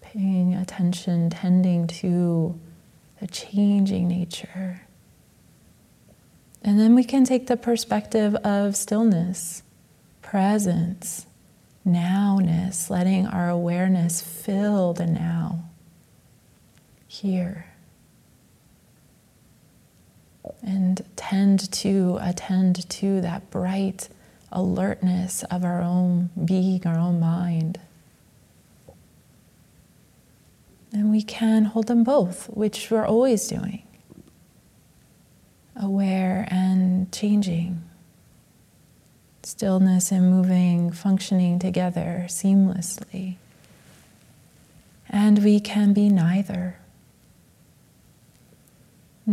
paying 0.00 0.54
attention, 0.54 1.30
tending 1.30 1.86
to 1.86 2.58
the 3.20 3.26
changing 3.26 4.08
nature. 4.08 4.82
And 6.62 6.78
then 6.78 6.94
we 6.94 7.04
can 7.04 7.24
take 7.24 7.46
the 7.46 7.56
perspective 7.56 8.34
of 8.36 8.76
stillness, 8.76 9.62
presence, 10.22 11.26
nowness, 11.86 12.90
letting 12.90 13.26
our 13.26 13.48
awareness 13.48 14.20
fill 14.20 14.92
the 14.92 15.06
now, 15.06 15.64
here 17.06 17.69
and 20.62 21.04
tend 21.16 21.70
to 21.72 22.18
attend 22.20 22.88
to 22.88 23.20
that 23.20 23.50
bright 23.50 24.08
alertness 24.52 25.44
of 25.44 25.64
our 25.64 25.80
own 25.80 26.30
being, 26.44 26.86
our 26.86 26.98
own 26.98 27.20
mind. 27.20 27.78
And 30.92 31.10
we 31.10 31.22
can 31.22 31.66
hold 31.66 31.86
them 31.86 32.02
both, 32.02 32.46
which 32.48 32.90
we're 32.90 33.06
always 33.06 33.46
doing 33.46 33.82
aware 35.76 36.46
and 36.50 37.10
changing, 37.10 37.82
stillness 39.42 40.12
and 40.12 40.30
moving, 40.30 40.92
functioning 40.92 41.58
together 41.58 42.24
seamlessly. 42.28 43.36
And 45.08 45.42
we 45.42 45.58
can 45.58 45.92
be 45.92 46.08
neither. 46.08 46.79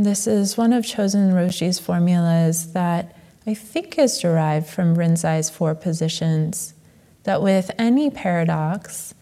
This 0.04 0.28
is 0.28 0.56
one 0.56 0.74
of 0.74 0.86
Chozen 0.86 1.34
Roshi's 1.34 1.80
formulas 1.80 2.74
that 2.74 3.16
I 3.48 3.56
think 3.56 3.98
is 3.98 4.20
derived 4.20 4.68
from 4.68 4.96
Rinzai's 4.96 5.50
four 5.50 5.74
positions. 5.74 6.76
That 7.24 7.42
with 7.42 7.72
any 7.80 8.12
paradox, 8.12 9.16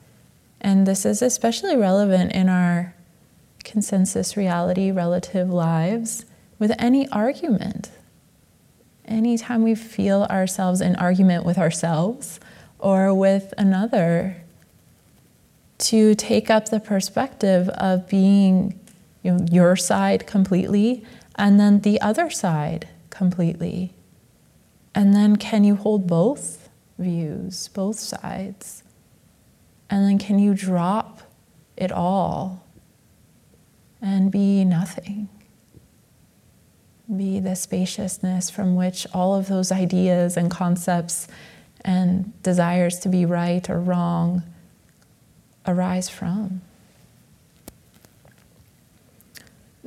and 0.59 0.85
this 0.85 1.05
is 1.05 1.21
especially 1.21 1.77
relevant 1.77 2.33
in 2.33 2.49
our 2.49 2.93
consensus 3.63 4.35
reality 4.35 4.91
relative 4.91 5.49
lives, 5.49 6.25
with 6.59 6.73
any 6.77 7.07
argument, 7.07 7.89
anytime 9.05 9.63
we 9.63 9.75
feel 9.75 10.23
ourselves 10.23 10.81
in 10.81 10.97
argument 10.97 11.45
with 11.45 11.57
ourselves 11.57 12.41
or 12.79 13.13
with 13.13 13.53
another, 13.57 14.43
to 15.77 16.15
take 16.15 16.49
up 16.49 16.67
the 16.67 16.81
perspective 16.81 17.69
of 17.69 18.09
being 18.09 18.77
you 19.25 19.31
know, 19.31 19.45
your 19.49 19.75
side 19.75 20.27
completely 20.27 21.03
and 21.35 21.59
then 21.59 21.81
the 21.81 21.99
other 21.99 22.29
side 22.29 22.87
completely. 23.09 23.91
And 24.93 25.15
then 25.15 25.35
can 25.35 25.63
you 25.63 25.75
hold 25.75 26.05
both 26.05 26.69
views, 26.99 27.69
both 27.69 27.97
sides? 27.97 28.83
And 29.89 30.05
then 30.05 30.19
can 30.19 30.37
you 30.37 30.53
drop 30.53 31.21
it 31.75 31.91
all 31.91 32.63
and 33.99 34.31
be 34.31 34.63
nothing? 34.63 35.27
Be 37.13 37.39
the 37.39 37.55
spaciousness 37.55 38.51
from 38.51 38.75
which 38.75 39.07
all 39.11 39.33
of 39.33 39.47
those 39.47 39.71
ideas 39.71 40.37
and 40.37 40.51
concepts 40.51 41.27
and 41.83 42.31
desires 42.43 42.99
to 42.99 43.09
be 43.09 43.25
right 43.25 43.67
or 43.71 43.79
wrong 43.79 44.43
arise 45.65 46.09
from. 46.09 46.61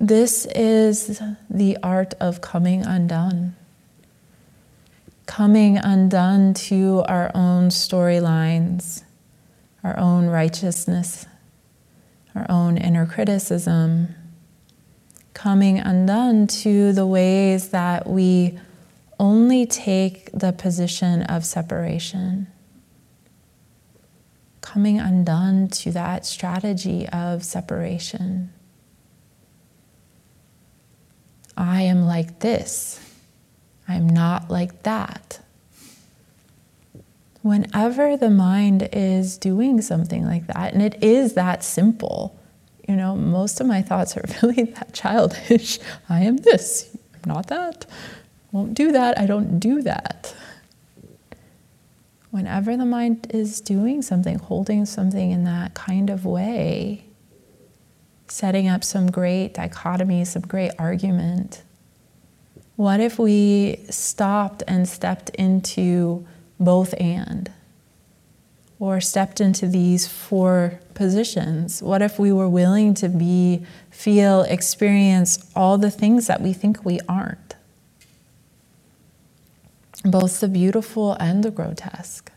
This 0.00 0.46
is 0.54 1.20
the 1.50 1.76
art 1.82 2.14
of 2.20 2.40
coming 2.40 2.86
undone. 2.86 3.56
Coming 5.26 5.76
undone 5.76 6.54
to 6.54 7.02
our 7.08 7.32
own 7.34 7.70
storylines, 7.70 9.02
our 9.82 9.98
own 9.98 10.28
righteousness, 10.28 11.26
our 12.34 12.46
own 12.48 12.78
inner 12.78 13.06
criticism. 13.06 14.14
Coming 15.34 15.78
undone 15.80 16.46
to 16.46 16.92
the 16.92 17.06
ways 17.06 17.70
that 17.70 18.08
we 18.08 18.58
only 19.18 19.66
take 19.66 20.30
the 20.32 20.52
position 20.52 21.22
of 21.24 21.44
separation. 21.44 22.46
coming 24.60 25.00
undone 25.00 25.66
to 25.66 25.90
that 25.92 26.26
strategy 26.26 27.08
of 27.08 27.42
separation. 27.42 28.52
I 31.58 31.82
am 31.82 32.06
like 32.06 32.38
this. 32.38 33.00
I'm 33.88 34.08
not 34.08 34.48
like 34.48 34.84
that. 34.84 35.40
Whenever 37.42 38.16
the 38.16 38.30
mind 38.30 38.88
is 38.92 39.36
doing 39.36 39.80
something 39.80 40.24
like 40.24 40.46
that, 40.46 40.72
and 40.72 40.80
it 40.80 41.02
is 41.02 41.34
that 41.34 41.64
simple, 41.64 42.38
you 42.86 42.94
know, 42.94 43.16
most 43.16 43.60
of 43.60 43.66
my 43.66 43.82
thoughts 43.82 44.16
are 44.16 44.24
really 44.42 44.64
that 44.64 44.92
childish. 44.94 45.80
I 46.08 46.20
am 46.20 46.36
this, 46.36 46.96
I'm 47.14 47.34
not 47.34 47.48
that. 47.48 47.86
Won't 48.52 48.74
do 48.74 48.92
that, 48.92 49.18
I 49.18 49.26
don't 49.26 49.58
do 49.58 49.82
that. 49.82 50.34
Whenever 52.30 52.76
the 52.76 52.84
mind 52.84 53.26
is 53.30 53.60
doing 53.60 54.00
something, 54.02 54.38
holding 54.38 54.86
something 54.86 55.32
in 55.32 55.42
that 55.44 55.74
kind 55.74 56.08
of 56.08 56.24
way, 56.24 57.07
setting 58.30 58.68
up 58.68 58.84
some 58.84 59.10
great 59.10 59.54
dichotomy, 59.54 60.24
some 60.24 60.42
great 60.42 60.72
argument, 60.78 61.62
what 62.78 63.00
if 63.00 63.18
we 63.18 63.80
stopped 63.90 64.62
and 64.68 64.88
stepped 64.88 65.30
into 65.30 66.24
both 66.60 66.94
and? 67.00 67.50
Or 68.78 69.00
stepped 69.00 69.40
into 69.40 69.66
these 69.66 70.06
four 70.06 70.78
positions? 70.94 71.82
What 71.82 72.02
if 72.02 72.20
we 72.20 72.30
were 72.30 72.48
willing 72.48 72.94
to 72.94 73.08
be, 73.08 73.66
feel, 73.90 74.42
experience 74.42 75.50
all 75.56 75.76
the 75.76 75.90
things 75.90 76.28
that 76.28 76.40
we 76.40 76.52
think 76.52 76.84
we 76.84 77.00
aren't? 77.08 77.56
Both 80.04 80.38
the 80.38 80.46
beautiful 80.46 81.14
and 81.14 81.42
the 81.42 81.50
grotesque. 81.50 82.30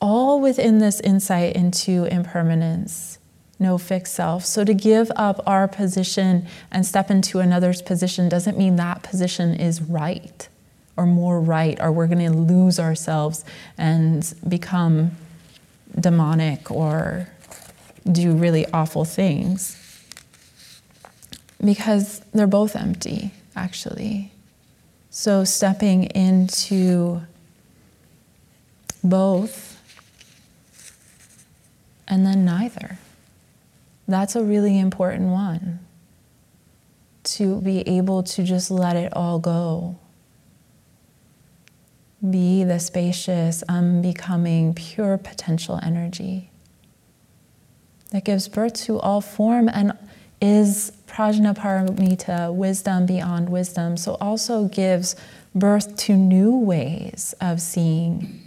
All 0.00 0.40
within 0.40 0.78
this 0.78 1.00
insight 1.00 1.56
into 1.56 2.04
impermanence 2.04 3.18
no 3.62 3.78
fixed 3.78 4.14
self. 4.14 4.44
So 4.44 4.64
to 4.64 4.74
give 4.74 5.10
up 5.16 5.42
our 5.46 5.66
position 5.68 6.46
and 6.70 6.84
step 6.84 7.10
into 7.10 7.38
another's 7.38 7.80
position 7.80 8.28
doesn't 8.28 8.58
mean 8.58 8.76
that 8.76 9.02
position 9.02 9.54
is 9.54 9.80
right 9.80 10.48
or 10.96 11.06
more 11.06 11.40
right, 11.40 11.80
or 11.80 11.90
we're 11.90 12.06
going 12.06 12.18
to 12.18 12.36
lose 12.36 12.78
ourselves 12.78 13.44
and 13.78 14.34
become 14.46 15.12
demonic 15.98 16.70
or 16.70 17.28
do 18.10 18.32
really 18.32 18.66
awful 18.72 19.04
things. 19.04 19.78
Because 21.64 22.20
they're 22.34 22.46
both 22.46 22.76
empty, 22.76 23.30
actually. 23.56 24.32
So 25.10 25.44
stepping 25.44 26.04
into 26.04 27.22
both 29.02 29.80
and 32.08 32.26
then 32.26 32.44
neither. 32.44 32.98
That's 34.06 34.36
a 34.36 34.42
really 34.42 34.78
important 34.78 35.28
one. 35.28 35.80
To 37.24 37.60
be 37.60 37.80
able 37.88 38.22
to 38.24 38.42
just 38.42 38.70
let 38.70 38.96
it 38.96 39.12
all 39.14 39.38
go. 39.38 39.98
Be 42.28 42.64
the 42.64 42.78
spacious, 42.78 43.62
unbecoming, 43.68 44.74
pure 44.74 45.18
potential 45.18 45.78
energy 45.82 46.50
that 48.12 48.24
gives 48.24 48.46
birth 48.46 48.74
to 48.74 48.98
all 49.00 49.20
form 49.20 49.68
and 49.68 49.96
is 50.40 50.92
prajnaparamita, 51.06 52.52
wisdom 52.54 53.06
beyond 53.06 53.48
wisdom. 53.48 53.96
So 53.96 54.16
also 54.20 54.68
gives 54.68 55.16
birth 55.54 55.96
to 55.96 56.16
new 56.16 56.54
ways 56.56 57.34
of 57.40 57.60
seeing 57.60 58.40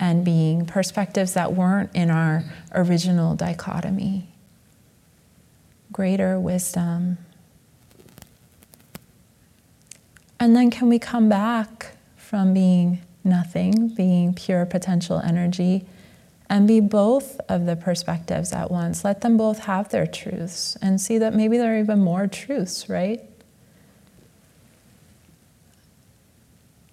and 0.00 0.24
being, 0.24 0.66
perspectives 0.66 1.34
that 1.34 1.52
weren't 1.52 1.90
in 1.94 2.10
our 2.10 2.44
original 2.74 3.34
dichotomy 3.34 4.31
greater 5.92 6.40
wisdom. 6.40 7.18
And 10.40 10.56
then, 10.56 10.70
can 10.70 10.88
we 10.88 10.98
come 10.98 11.28
back 11.28 11.96
from 12.16 12.52
being 12.52 13.00
nothing, 13.22 13.88
being 13.88 14.34
pure 14.34 14.66
potential 14.66 15.20
energy, 15.20 15.84
and 16.48 16.66
be 16.66 16.80
both 16.80 17.38
of 17.48 17.66
the 17.66 17.76
perspectives 17.76 18.52
at 18.52 18.70
once? 18.70 19.04
Let 19.04 19.20
them 19.20 19.36
both 19.36 19.60
have 19.60 19.90
their 19.90 20.06
truths 20.06 20.76
and 20.82 21.00
see 21.00 21.18
that 21.18 21.34
maybe 21.34 21.58
there 21.58 21.74
are 21.74 21.78
even 21.78 22.00
more 22.00 22.26
truths, 22.26 22.88
right? 22.88 23.20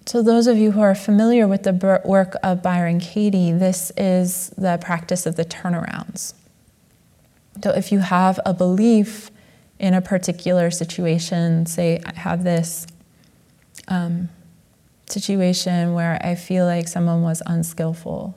So, 0.06 0.22
those 0.22 0.46
of 0.46 0.56
you 0.56 0.72
who 0.72 0.80
are 0.80 0.94
familiar 0.94 1.46
with 1.46 1.62
the 1.62 2.00
work 2.04 2.34
of 2.42 2.62
Byron 2.62 3.00
Katie, 3.00 3.52
this 3.52 3.92
is 3.96 4.50
the 4.58 4.78
practice 4.80 5.26
of 5.26 5.36
the 5.36 5.44
turnarounds. 5.44 6.34
So 7.62 7.70
if 7.70 7.92
you 7.92 7.98
have 7.98 8.40
a 8.46 8.54
belief 8.54 9.30
in 9.78 9.94
a 9.94 10.00
particular 10.00 10.70
situation, 10.70 11.66
say 11.66 12.00
I 12.04 12.14
have 12.14 12.44
this 12.44 12.86
um, 13.88 14.28
situation 15.06 15.94
where 15.94 16.18
I 16.24 16.34
feel 16.34 16.64
like 16.64 16.88
someone 16.88 17.22
was 17.22 17.42
unskillful. 17.44 18.36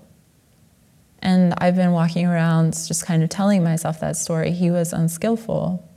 And 1.21 1.54
I've 1.60 1.76
been 1.76 1.91
walking 1.91 2.26
around 2.26 2.73
just 2.73 3.06
kind 3.06 3.23
of 3.23 3.30
telling 3.30 3.63
myself 3.63 3.99
that 4.02 4.17
story. 4.17 4.52
He 4.52 4.71
was 4.71 4.91
unskillful. 4.91 5.88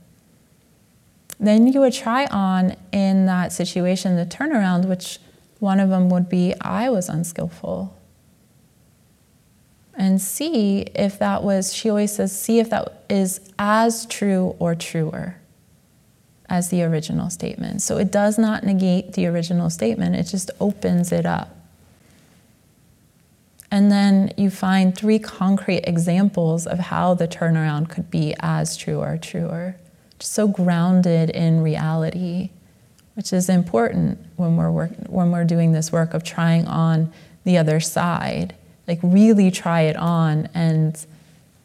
Then 1.39 1.67
you 1.67 1.81
would 1.81 1.93
try 1.93 2.25
on 2.27 2.75
in 2.91 3.25
that 3.25 3.51
situation 3.51 4.15
the 4.15 4.25
turnaround, 4.25 4.85
which 4.85 5.19
one 5.59 5.79
of 5.79 5.89
them 5.89 6.09
would 6.09 6.29
be 6.29 6.53
I 6.61 6.89
was 6.89 7.09
unskillful 7.09 7.96
and 9.97 10.21
see 10.21 10.81
if 10.93 11.17
that 11.17 11.43
was, 11.43 11.73
she 11.73 11.89
always 11.89 12.13
says, 12.13 12.37
see 12.37 12.59
if 12.59 12.69
that 12.69 13.03
is 13.09 13.41
as 13.57 14.05
true 14.05 14.55
or 14.59 14.75
truer 14.75 15.37
as 16.47 16.69
the 16.69 16.83
original 16.83 17.31
statement. 17.31 17.81
So 17.81 17.97
it 17.97 18.11
does 18.11 18.37
not 18.37 18.63
negate 18.63 19.13
the 19.13 19.25
original 19.25 19.71
statement, 19.71 20.15
it 20.15 20.23
just 20.23 20.51
opens 20.61 21.11
it 21.11 21.25
up. 21.25 21.53
And 23.69 23.91
then 23.91 24.31
you 24.37 24.49
find 24.49 24.95
three 24.95 25.19
concrete 25.19 25.83
examples 25.85 26.67
of 26.67 26.79
how 26.79 27.15
the 27.15 27.27
turnaround 27.27 27.89
could 27.89 28.09
be 28.09 28.33
as 28.39 28.77
true 28.77 28.99
or 28.99 29.17
truer. 29.17 29.75
Just 30.19 30.31
so 30.31 30.47
grounded 30.47 31.29
in 31.31 31.61
reality, 31.61 32.51
which 33.15 33.33
is 33.33 33.49
important 33.49 34.19
when 34.37 34.55
we're, 34.55 34.71
work, 34.71 34.91
when 35.07 35.31
we're 35.31 35.43
doing 35.43 35.73
this 35.73 35.91
work 35.91 36.13
of 36.13 36.23
trying 36.23 36.65
on 36.65 37.11
the 37.43 37.57
other 37.57 37.79
side 37.79 38.55
like 38.87 38.99
really 39.03 39.51
try 39.51 39.81
it 39.81 39.95
on 39.97 40.49
and 40.53 41.05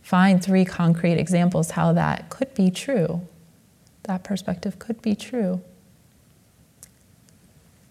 find 0.03 0.43
three 0.43 0.65
concrete 0.65 1.19
examples 1.19 1.73
how 1.73 1.93
that 1.93 2.29
could 2.29 2.53
be 2.55 2.71
true. 2.71 3.23
That 4.05 4.25
perspective 4.25 4.79
could 4.79 5.01
be 5.01 5.15
true. 5.15 5.63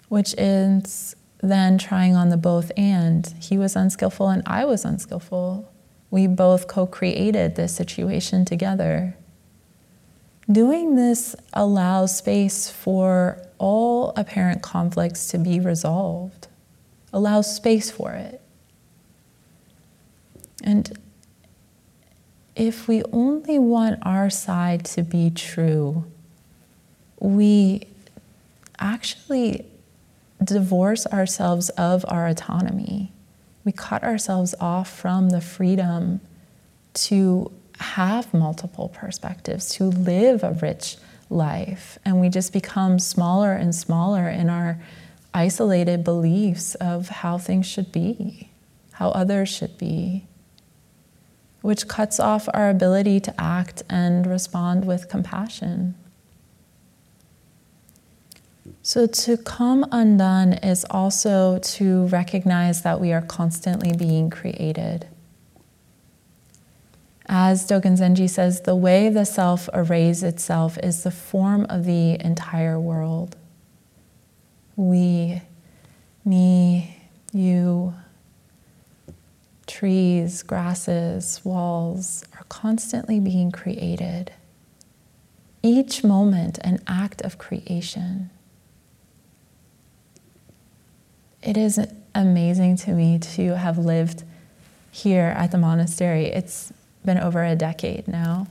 Which 0.10 0.34
is 0.38 1.16
then 1.42 1.78
trying 1.78 2.16
on 2.16 2.30
the 2.30 2.38
both 2.38 2.72
and. 2.78 3.34
He 3.40 3.58
was 3.58 3.76
unskillful 3.76 4.30
and 4.30 4.44
I 4.46 4.66
was 4.66 4.84
unskillful. 4.84 5.72
We 6.10 6.28
both 6.28 6.68
co 6.68 6.86
created 6.86 7.56
this 7.56 7.74
situation 7.74 8.44
together. 8.44 9.16
Doing 10.52 10.96
this 10.96 11.36
allows 11.54 12.18
space 12.18 12.70
for 12.70 13.42
all 13.58 14.12
apparent 14.18 14.62
conflicts 14.62 15.30
to 15.30 15.38
be 15.38 15.60
resolved, 15.60 16.48
allows 17.14 17.56
space 17.56 17.90
for 17.90 18.12
it. 18.12 18.41
And 20.64 20.98
if 22.56 22.88
we 22.88 23.04
only 23.12 23.60
want 23.60 24.00
our 24.04 24.30
side 24.30 24.86
to 24.86 25.04
be 25.04 25.30
true, 25.30 26.06
we 27.20 27.88
actually 28.80 29.66
divorce 30.44 31.06
ourselves 31.08 31.70
of 31.70 32.04
our 32.08 32.28
autonomy. 32.28 33.12
We 33.64 33.72
cut 33.72 34.04
ourselves 34.04 34.56
off 34.60 34.90
from 34.90 35.30
the 35.30 35.42
freedom 35.42 36.20
to 36.94 37.52
have 37.80 38.34
multiple 38.34 38.90
perspectives, 38.90 39.70
to 39.76 39.86
live 39.86 40.44
a 40.44 40.52
rich 40.52 40.98
life. 41.30 41.98
And 42.04 42.20
we 42.20 42.30
just 42.30 42.54
become 42.54 43.00
smaller 43.00 43.54
and 43.54 43.74
smaller 43.74 44.28
in 44.28 44.50
our 44.50 44.80
isolated 45.34 46.04
beliefs 46.04 46.76
of 46.76 47.08
how 47.08 47.38
things 47.38 47.66
should 47.66 47.92
be, 47.92 48.50
how 48.94 49.10
others 49.12 49.50
should 49.50 49.78
be 49.78 50.26
which 51.62 51.88
cuts 51.88 52.20
off 52.20 52.50
our 52.54 52.70
ability 52.70 53.20
to 53.22 53.42
act 53.42 53.84
and 53.90 54.26
respond 54.26 54.86
with 54.86 55.10
compassion. 55.10 55.96
So, 58.84 59.06
to 59.06 59.38
come 59.38 59.86
undone 59.92 60.54
is 60.54 60.86
also 60.90 61.60
to 61.60 62.08
recognize 62.08 62.82
that 62.82 63.00
we 63.00 63.14
are 63.14 63.22
constantly 63.22 63.96
being 63.96 64.30
created. 64.30 65.08
As 67.28 67.68
Dogen 67.68 67.98
Zenji 67.98 68.30
says, 68.30 68.62
the 68.62 68.76
way 68.76 69.10
the 69.10 69.26
self 69.26 69.70
arrays 69.74 70.24
itself 70.24 70.78
is 70.80 71.04
the 71.04 71.12
form 71.12 71.66
of 71.70 71.86
the 71.86 72.20
entire 72.26 72.80
world. 72.80 73.36
We, 74.76 75.42
me, 76.26 76.98
you, 77.32 77.94
trees, 79.82 80.44
grasses, 80.44 81.42
walls 81.44 82.24
are 82.38 82.44
constantly 82.50 83.20
being 83.20 83.52
created. 83.52 84.32
Each 85.64 86.04
moment, 86.04 86.60
an 86.60 86.78
act 86.86 87.24
of 87.24 87.40
creation. 87.40 88.30
It 91.42 91.58
is 91.58 91.80
amazing 92.14 92.78
to 92.78 92.92
me 92.92 93.18
to 93.34 93.58
have 93.58 93.80
lived 93.80 94.24
here 94.92 95.34
at 95.36 95.50
the 95.50 95.58
monastery. 95.58 96.28
It's 96.28 96.72
been 97.04 97.18
over 97.18 97.44
a 97.44 97.56
decade 97.56 98.08
now. 98.08 98.46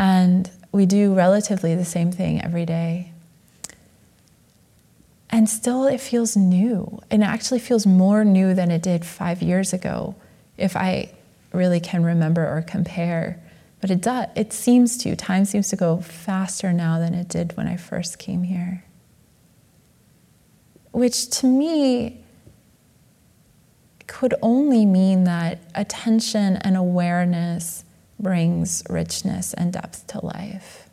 And 0.00 0.50
we 0.72 0.84
do 0.84 1.14
relatively 1.14 1.76
the 1.76 1.84
same 1.84 2.10
thing 2.10 2.42
every 2.42 2.66
day. 2.66 3.12
And 5.30 5.48
still, 5.48 5.86
it 5.86 6.00
feels 6.00 6.36
new. 6.36 7.00
And 7.08 7.22
it 7.22 7.26
actually 7.26 7.60
feels 7.60 7.86
more 7.86 8.24
new 8.24 8.52
than 8.52 8.72
it 8.72 8.82
did 8.82 9.04
five 9.04 9.42
years 9.42 9.72
ago, 9.72 10.16
if 10.60 10.76
I 10.76 11.12
really 11.52 11.80
can 11.80 12.04
remember 12.04 12.46
or 12.46 12.62
compare. 12.62 13.42
But 13.80 13.90
it 13.90 14.00
does, 14.00 14.26
it 14.36 14.52
seems 14.52 14.96
to, 14.98 15.16
time 15.16 15.44
seems 15.44 15.68
to 15.70 15.76
go 15.76 15.98
faster 16.00 16.72
now 16.72 16.98
than 16.98 17.14
it 17.14 17.28
did 17.28 17.56
when 17.56 17.66
I 17.66 17.76
first 17.76 18.18
came 18.18 18.42
here. 18.42 18.84
Which 20.92 21.30
to 21.38 21.46
me 21.46 22.22
could 24.06 24.34
only 24.42 24.84
mean 24.84 25.24
that 25.24 25.60
attention 25.74 26.56
and 26.56 26.76
awareness 26.76 27.84
brings 28.18 28.82
richness 28.90 29.54
and 29.54 29.72
depth 29.72 30.06
to 30.08 30.24
life 30.24 30.90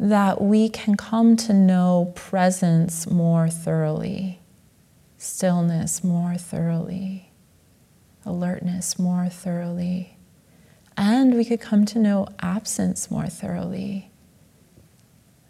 that 0.00 0.40
we 0.40 0.66
can 0.70 0.96
come 0.96 1.36
to 1.36 1.52
know 1.52 2.10
presence 2.14 3.06
more 3.06 3.50
thoroughly, 3.50 4.40
stillness 5.18 6.02
more 6.02 6.36
thoroughly, 6.36 7.29
alertness 8.24 8.98
more 8.98 9.28
thoroughly, 9.28 10.16
and 10.96 11.34
we 11.34 11.44
could 11.44 11.60
come 11.60 11.84
to 11.86 11.98
know 11.98 12.28
absence 12.40 13.10
more 13.10 13.26
thoroughly, 13.26 14.10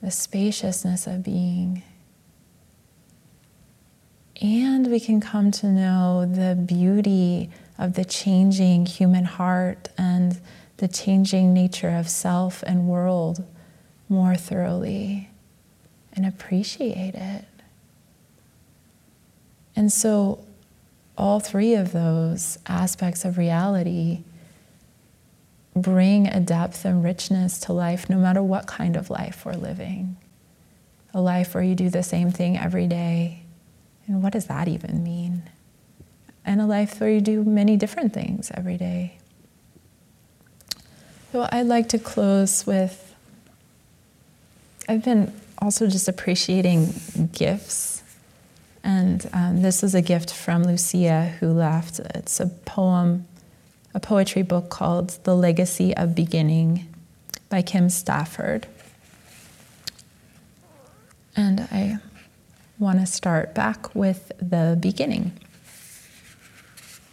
the 0.02 0.10
spaciousness 0.10 1.06
of 1.06 1.22
being. 1.22 1.82
And 4.40 4.86
we 4.86 5.00
can 5.00 5.20
come 5.20 5.50
to 5.50 5.66
know 5.66 6.24
the 6.24 6.54
beauty 6.54 7.50
of 7.78 7.94
the 7.94 8.04
changing 8.04 8.86
human 8.86 9.24
heart 9.24 9.88
and 9.98 10.40
the 10.78 10.88
changing 10.88 11.52
nature 11.52 11.90
of 11.90 12.08
self 12.08 12.62
and 12.62 12.88
world 12.88 13.44
more 14.08 14.34
thoroughly 14.34 15.30
and 16.14 16.26
appreciate 16.26 17.14
it. 17.14 17.44
And 19.76 19.92
so, 19.92 20.44
all 21.20 21.38
three 21.38 21.74
of 21.74 21.92
those 21.92 22.58
aspects 22.66 23.26
of 23.26 23.36
reality 23.36 24.24
bring 25.76 26.26
a 26.26 26.40
depth 26.40 26.84
and 26.84 27.04
richness 27.04 27.60
to 27.60 27.72
life, 27.72 28.08
no 28.08 28.16
matter 28.16 28.42
what 28.42 28.66
kind 28.66 28.96
of 28.96 29.10
life 29.10 29.44
we're 29.44 29.52
living. 29.52 30.16
A 31.12 31.20
life 31.20 31.54
where 31.54 31.62
you 31.62 31.74
do 31.74 31.90
the 31.90 32.02
same 32.02 32.30
thing 32.30 32.56
every 32.56 32.86
day. 32.86 33.42
And 34.06 34.22
what 34.22 34.32
does 34.32 34.46
that 34.46 34.66
even 34.66 35.04
mean? 35.04 35.42
And 36.44 36.60
a 36.60 36.66
life 36.66 36.98
where 37.00 37.10
you 37.10 37.20
do 37.20 37.44
many 37.44 37.76
different 37.76 38.14
things 38.14 38.50
every 38.54 38.78
day. 38.78 39.18
So 41.32 41.46
I'd 41.52 41.66
like 41.66 41.90
to 41.90 41.98
close 41.98 42.66
with 42.66 43.14
I've 44.88 45.04
been 45.04 45.32
also 45.58 45.86
just 45.86 46.08
appreciating 46.08 46.92
gifts. 47.32 47.99
And 48.82 49.28
um, 49.32 49.62
this 49.62 49.82
is 49.82 49.94
a 49.94 50.02
gift 50.02 50.32
from 50.32 50.64
Lucia, 50.64 51.34
who 51.40 51.48
left. 51.48 51.98
It's 52.00 52.40
a 52.40 52.46
poem, 52.46 53.26
a 53.94 54.00
poetry 54.00 54.42
book 54.42 54.70
called 54.70 55.18
The 55.24 55.36
Legacy 55.36 55.94
of 55.96 56.14
Beginning 56.14 56.86
by 57.48 57.62
Kim 57.62 57.90
Stafford. 57.90 58.66
And 61.36 61.60
I 61.72 61.98
want 62.78 63.00
to 63.00 63.06
start 63.06 63.54
back 63.54 63.94
with 63.94 64.32
the 64.38 64.76
beginning. 64.80 65.32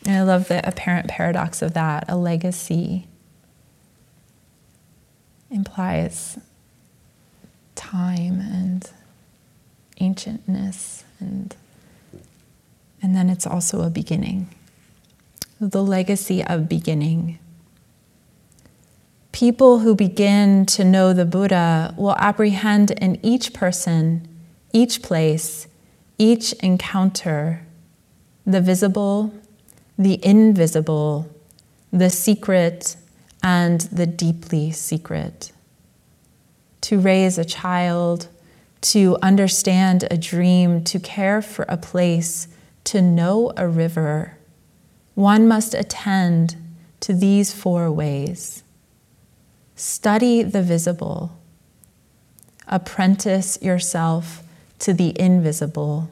And 0.05 0.15
I 0.15 0.23
love 0.23 0.47
the 0.47 0.65
apparent 0.67 1.09
paradox 1.09 1.61
of 1.61 1.73
that. 1.73 2.05
A 2.07 2.15
legacy 2.15 3.07
implies 5.51 6.39
time 7.75 8.39
and 8.39 8.89
ancientness 9.99 11.03
and 11.19 11.55
and 13.01 13.15
then 13.15 13.29
it's 13.29 13.45
also 13.45 13.83
a 13.83 13.89
beginning. 13.89 14.49
The 15.61 15.83
legacy 15.83 16.43
of 16.43 16.67
beginning. 16.67 17.37
People 19.31 19.79
who 19.79 19.93
begin 19.93 20.65
to 20.65 20.83
know 20.83 21.13
the 21.13 21.25
buddha 21.25 21.93
will 21.95 22.15
apprehend 22.17 22.91
in 22.91 23.19
each 23.23 23.53
person 23.53 24.27
each 24.73 25.01
place 25.01 25.67
each 26.17 26.53
encounter 26.53 27.61
the 28.45 28.59
visible 28.59 29.31
the 29.97 30.23
invisible 30.25 31.29
the 31.91 32.09
secret 32.09 32.95
and 33.43 33.81
the 33.81 34.05
deeply 34.05 34.71
secret. 34.71 35.51
To 36.81 36.99
raise 36.99 37.37
a 37.37 37.45
child, 37.45 38.27
to 38.87 39.17
understand 39.21 40.07
a 40.09 40.17
dream, 40.17 40.81
to 40.81 40.97
care 40.97 41.41
for 41.41 41.65
a 41.67 41.75
place, 41.75 42.47
to 42.85 43.01
know 43.01 43.51
a 43.57 43.67
river, 43.67 44.37
one 45.13 45.45
must 45.45 45.73
attend 45.73 46.55
to 47.01 47.13
these 47.13 47.51
four 47.51 47.91
ways. 47.91 48.63
Study 49.75 50.41
the 50.41 50.61
visible, 50.61 51.37
apprentice 52.65 53.61
yourself 53.61 54.41
to 54.79 54.93
the 54.93 55.19
invisible, 55.19 56.09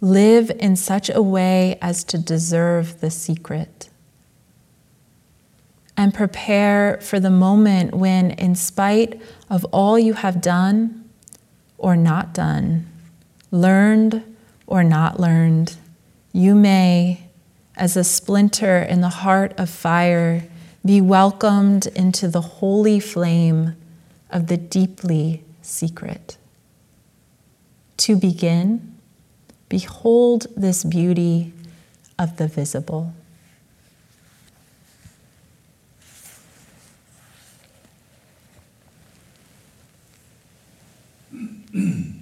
live 0.00 0.50
in 0.58 0.74
such 0.74 1.08
a 1.08 1.22
way 1.22 1.78
as 1.80 2.02
to 2.02 2.18
deserve 2.18 3.00
the 3.00 3.12
secret. 3.12 3.90
And 5.96 6.12
prepare 6.12 6.98
for 7.00 7.20
the 7.20 7.30
moment 7.30 7.94
when, 7.94 8.32
in 8.32 8.56
spite 8.56 9.22
of 9.48 9.64
all 9.66 10.00
you 10.00 10.14
have 10.14 10.40
done 10.40 11.00
or 11.80 11.96
not 11.96 12.32
done, 12.34 12.86
learned 13.50 14.22
or 14.66 14.84
not 14.84 15.18
learned, 15.18 15.76
you 16.32 16.54
may, 16.54 17.26
as 17.76 17.96
a 17.96 18.04
splinter 18.04 18.78
in 18.78 19.00
the 19.00 19.08
heart 19.08 19.52
of 19.58 19.68
fire, 19.68 20.44
be 20.84 21.00
welcomed 21.00 21.86
into 21.88 22.28
the 22.28 22.40
holy 22.40 23.00
flame 23.00 23.74
of 24.30 24.46
the 24.46 24.56
deeply 24.56 25.42
secret. 25.62 26.36
To 27.96 28.16
begin, 28.16 28.94
behold 29.68 30.46
this 30.56 30.84
beauty 30.84 31.52
of 32.18 32.36
the 32.36 32.46
visible. 32.46 33.14
嗯 41.72 42.14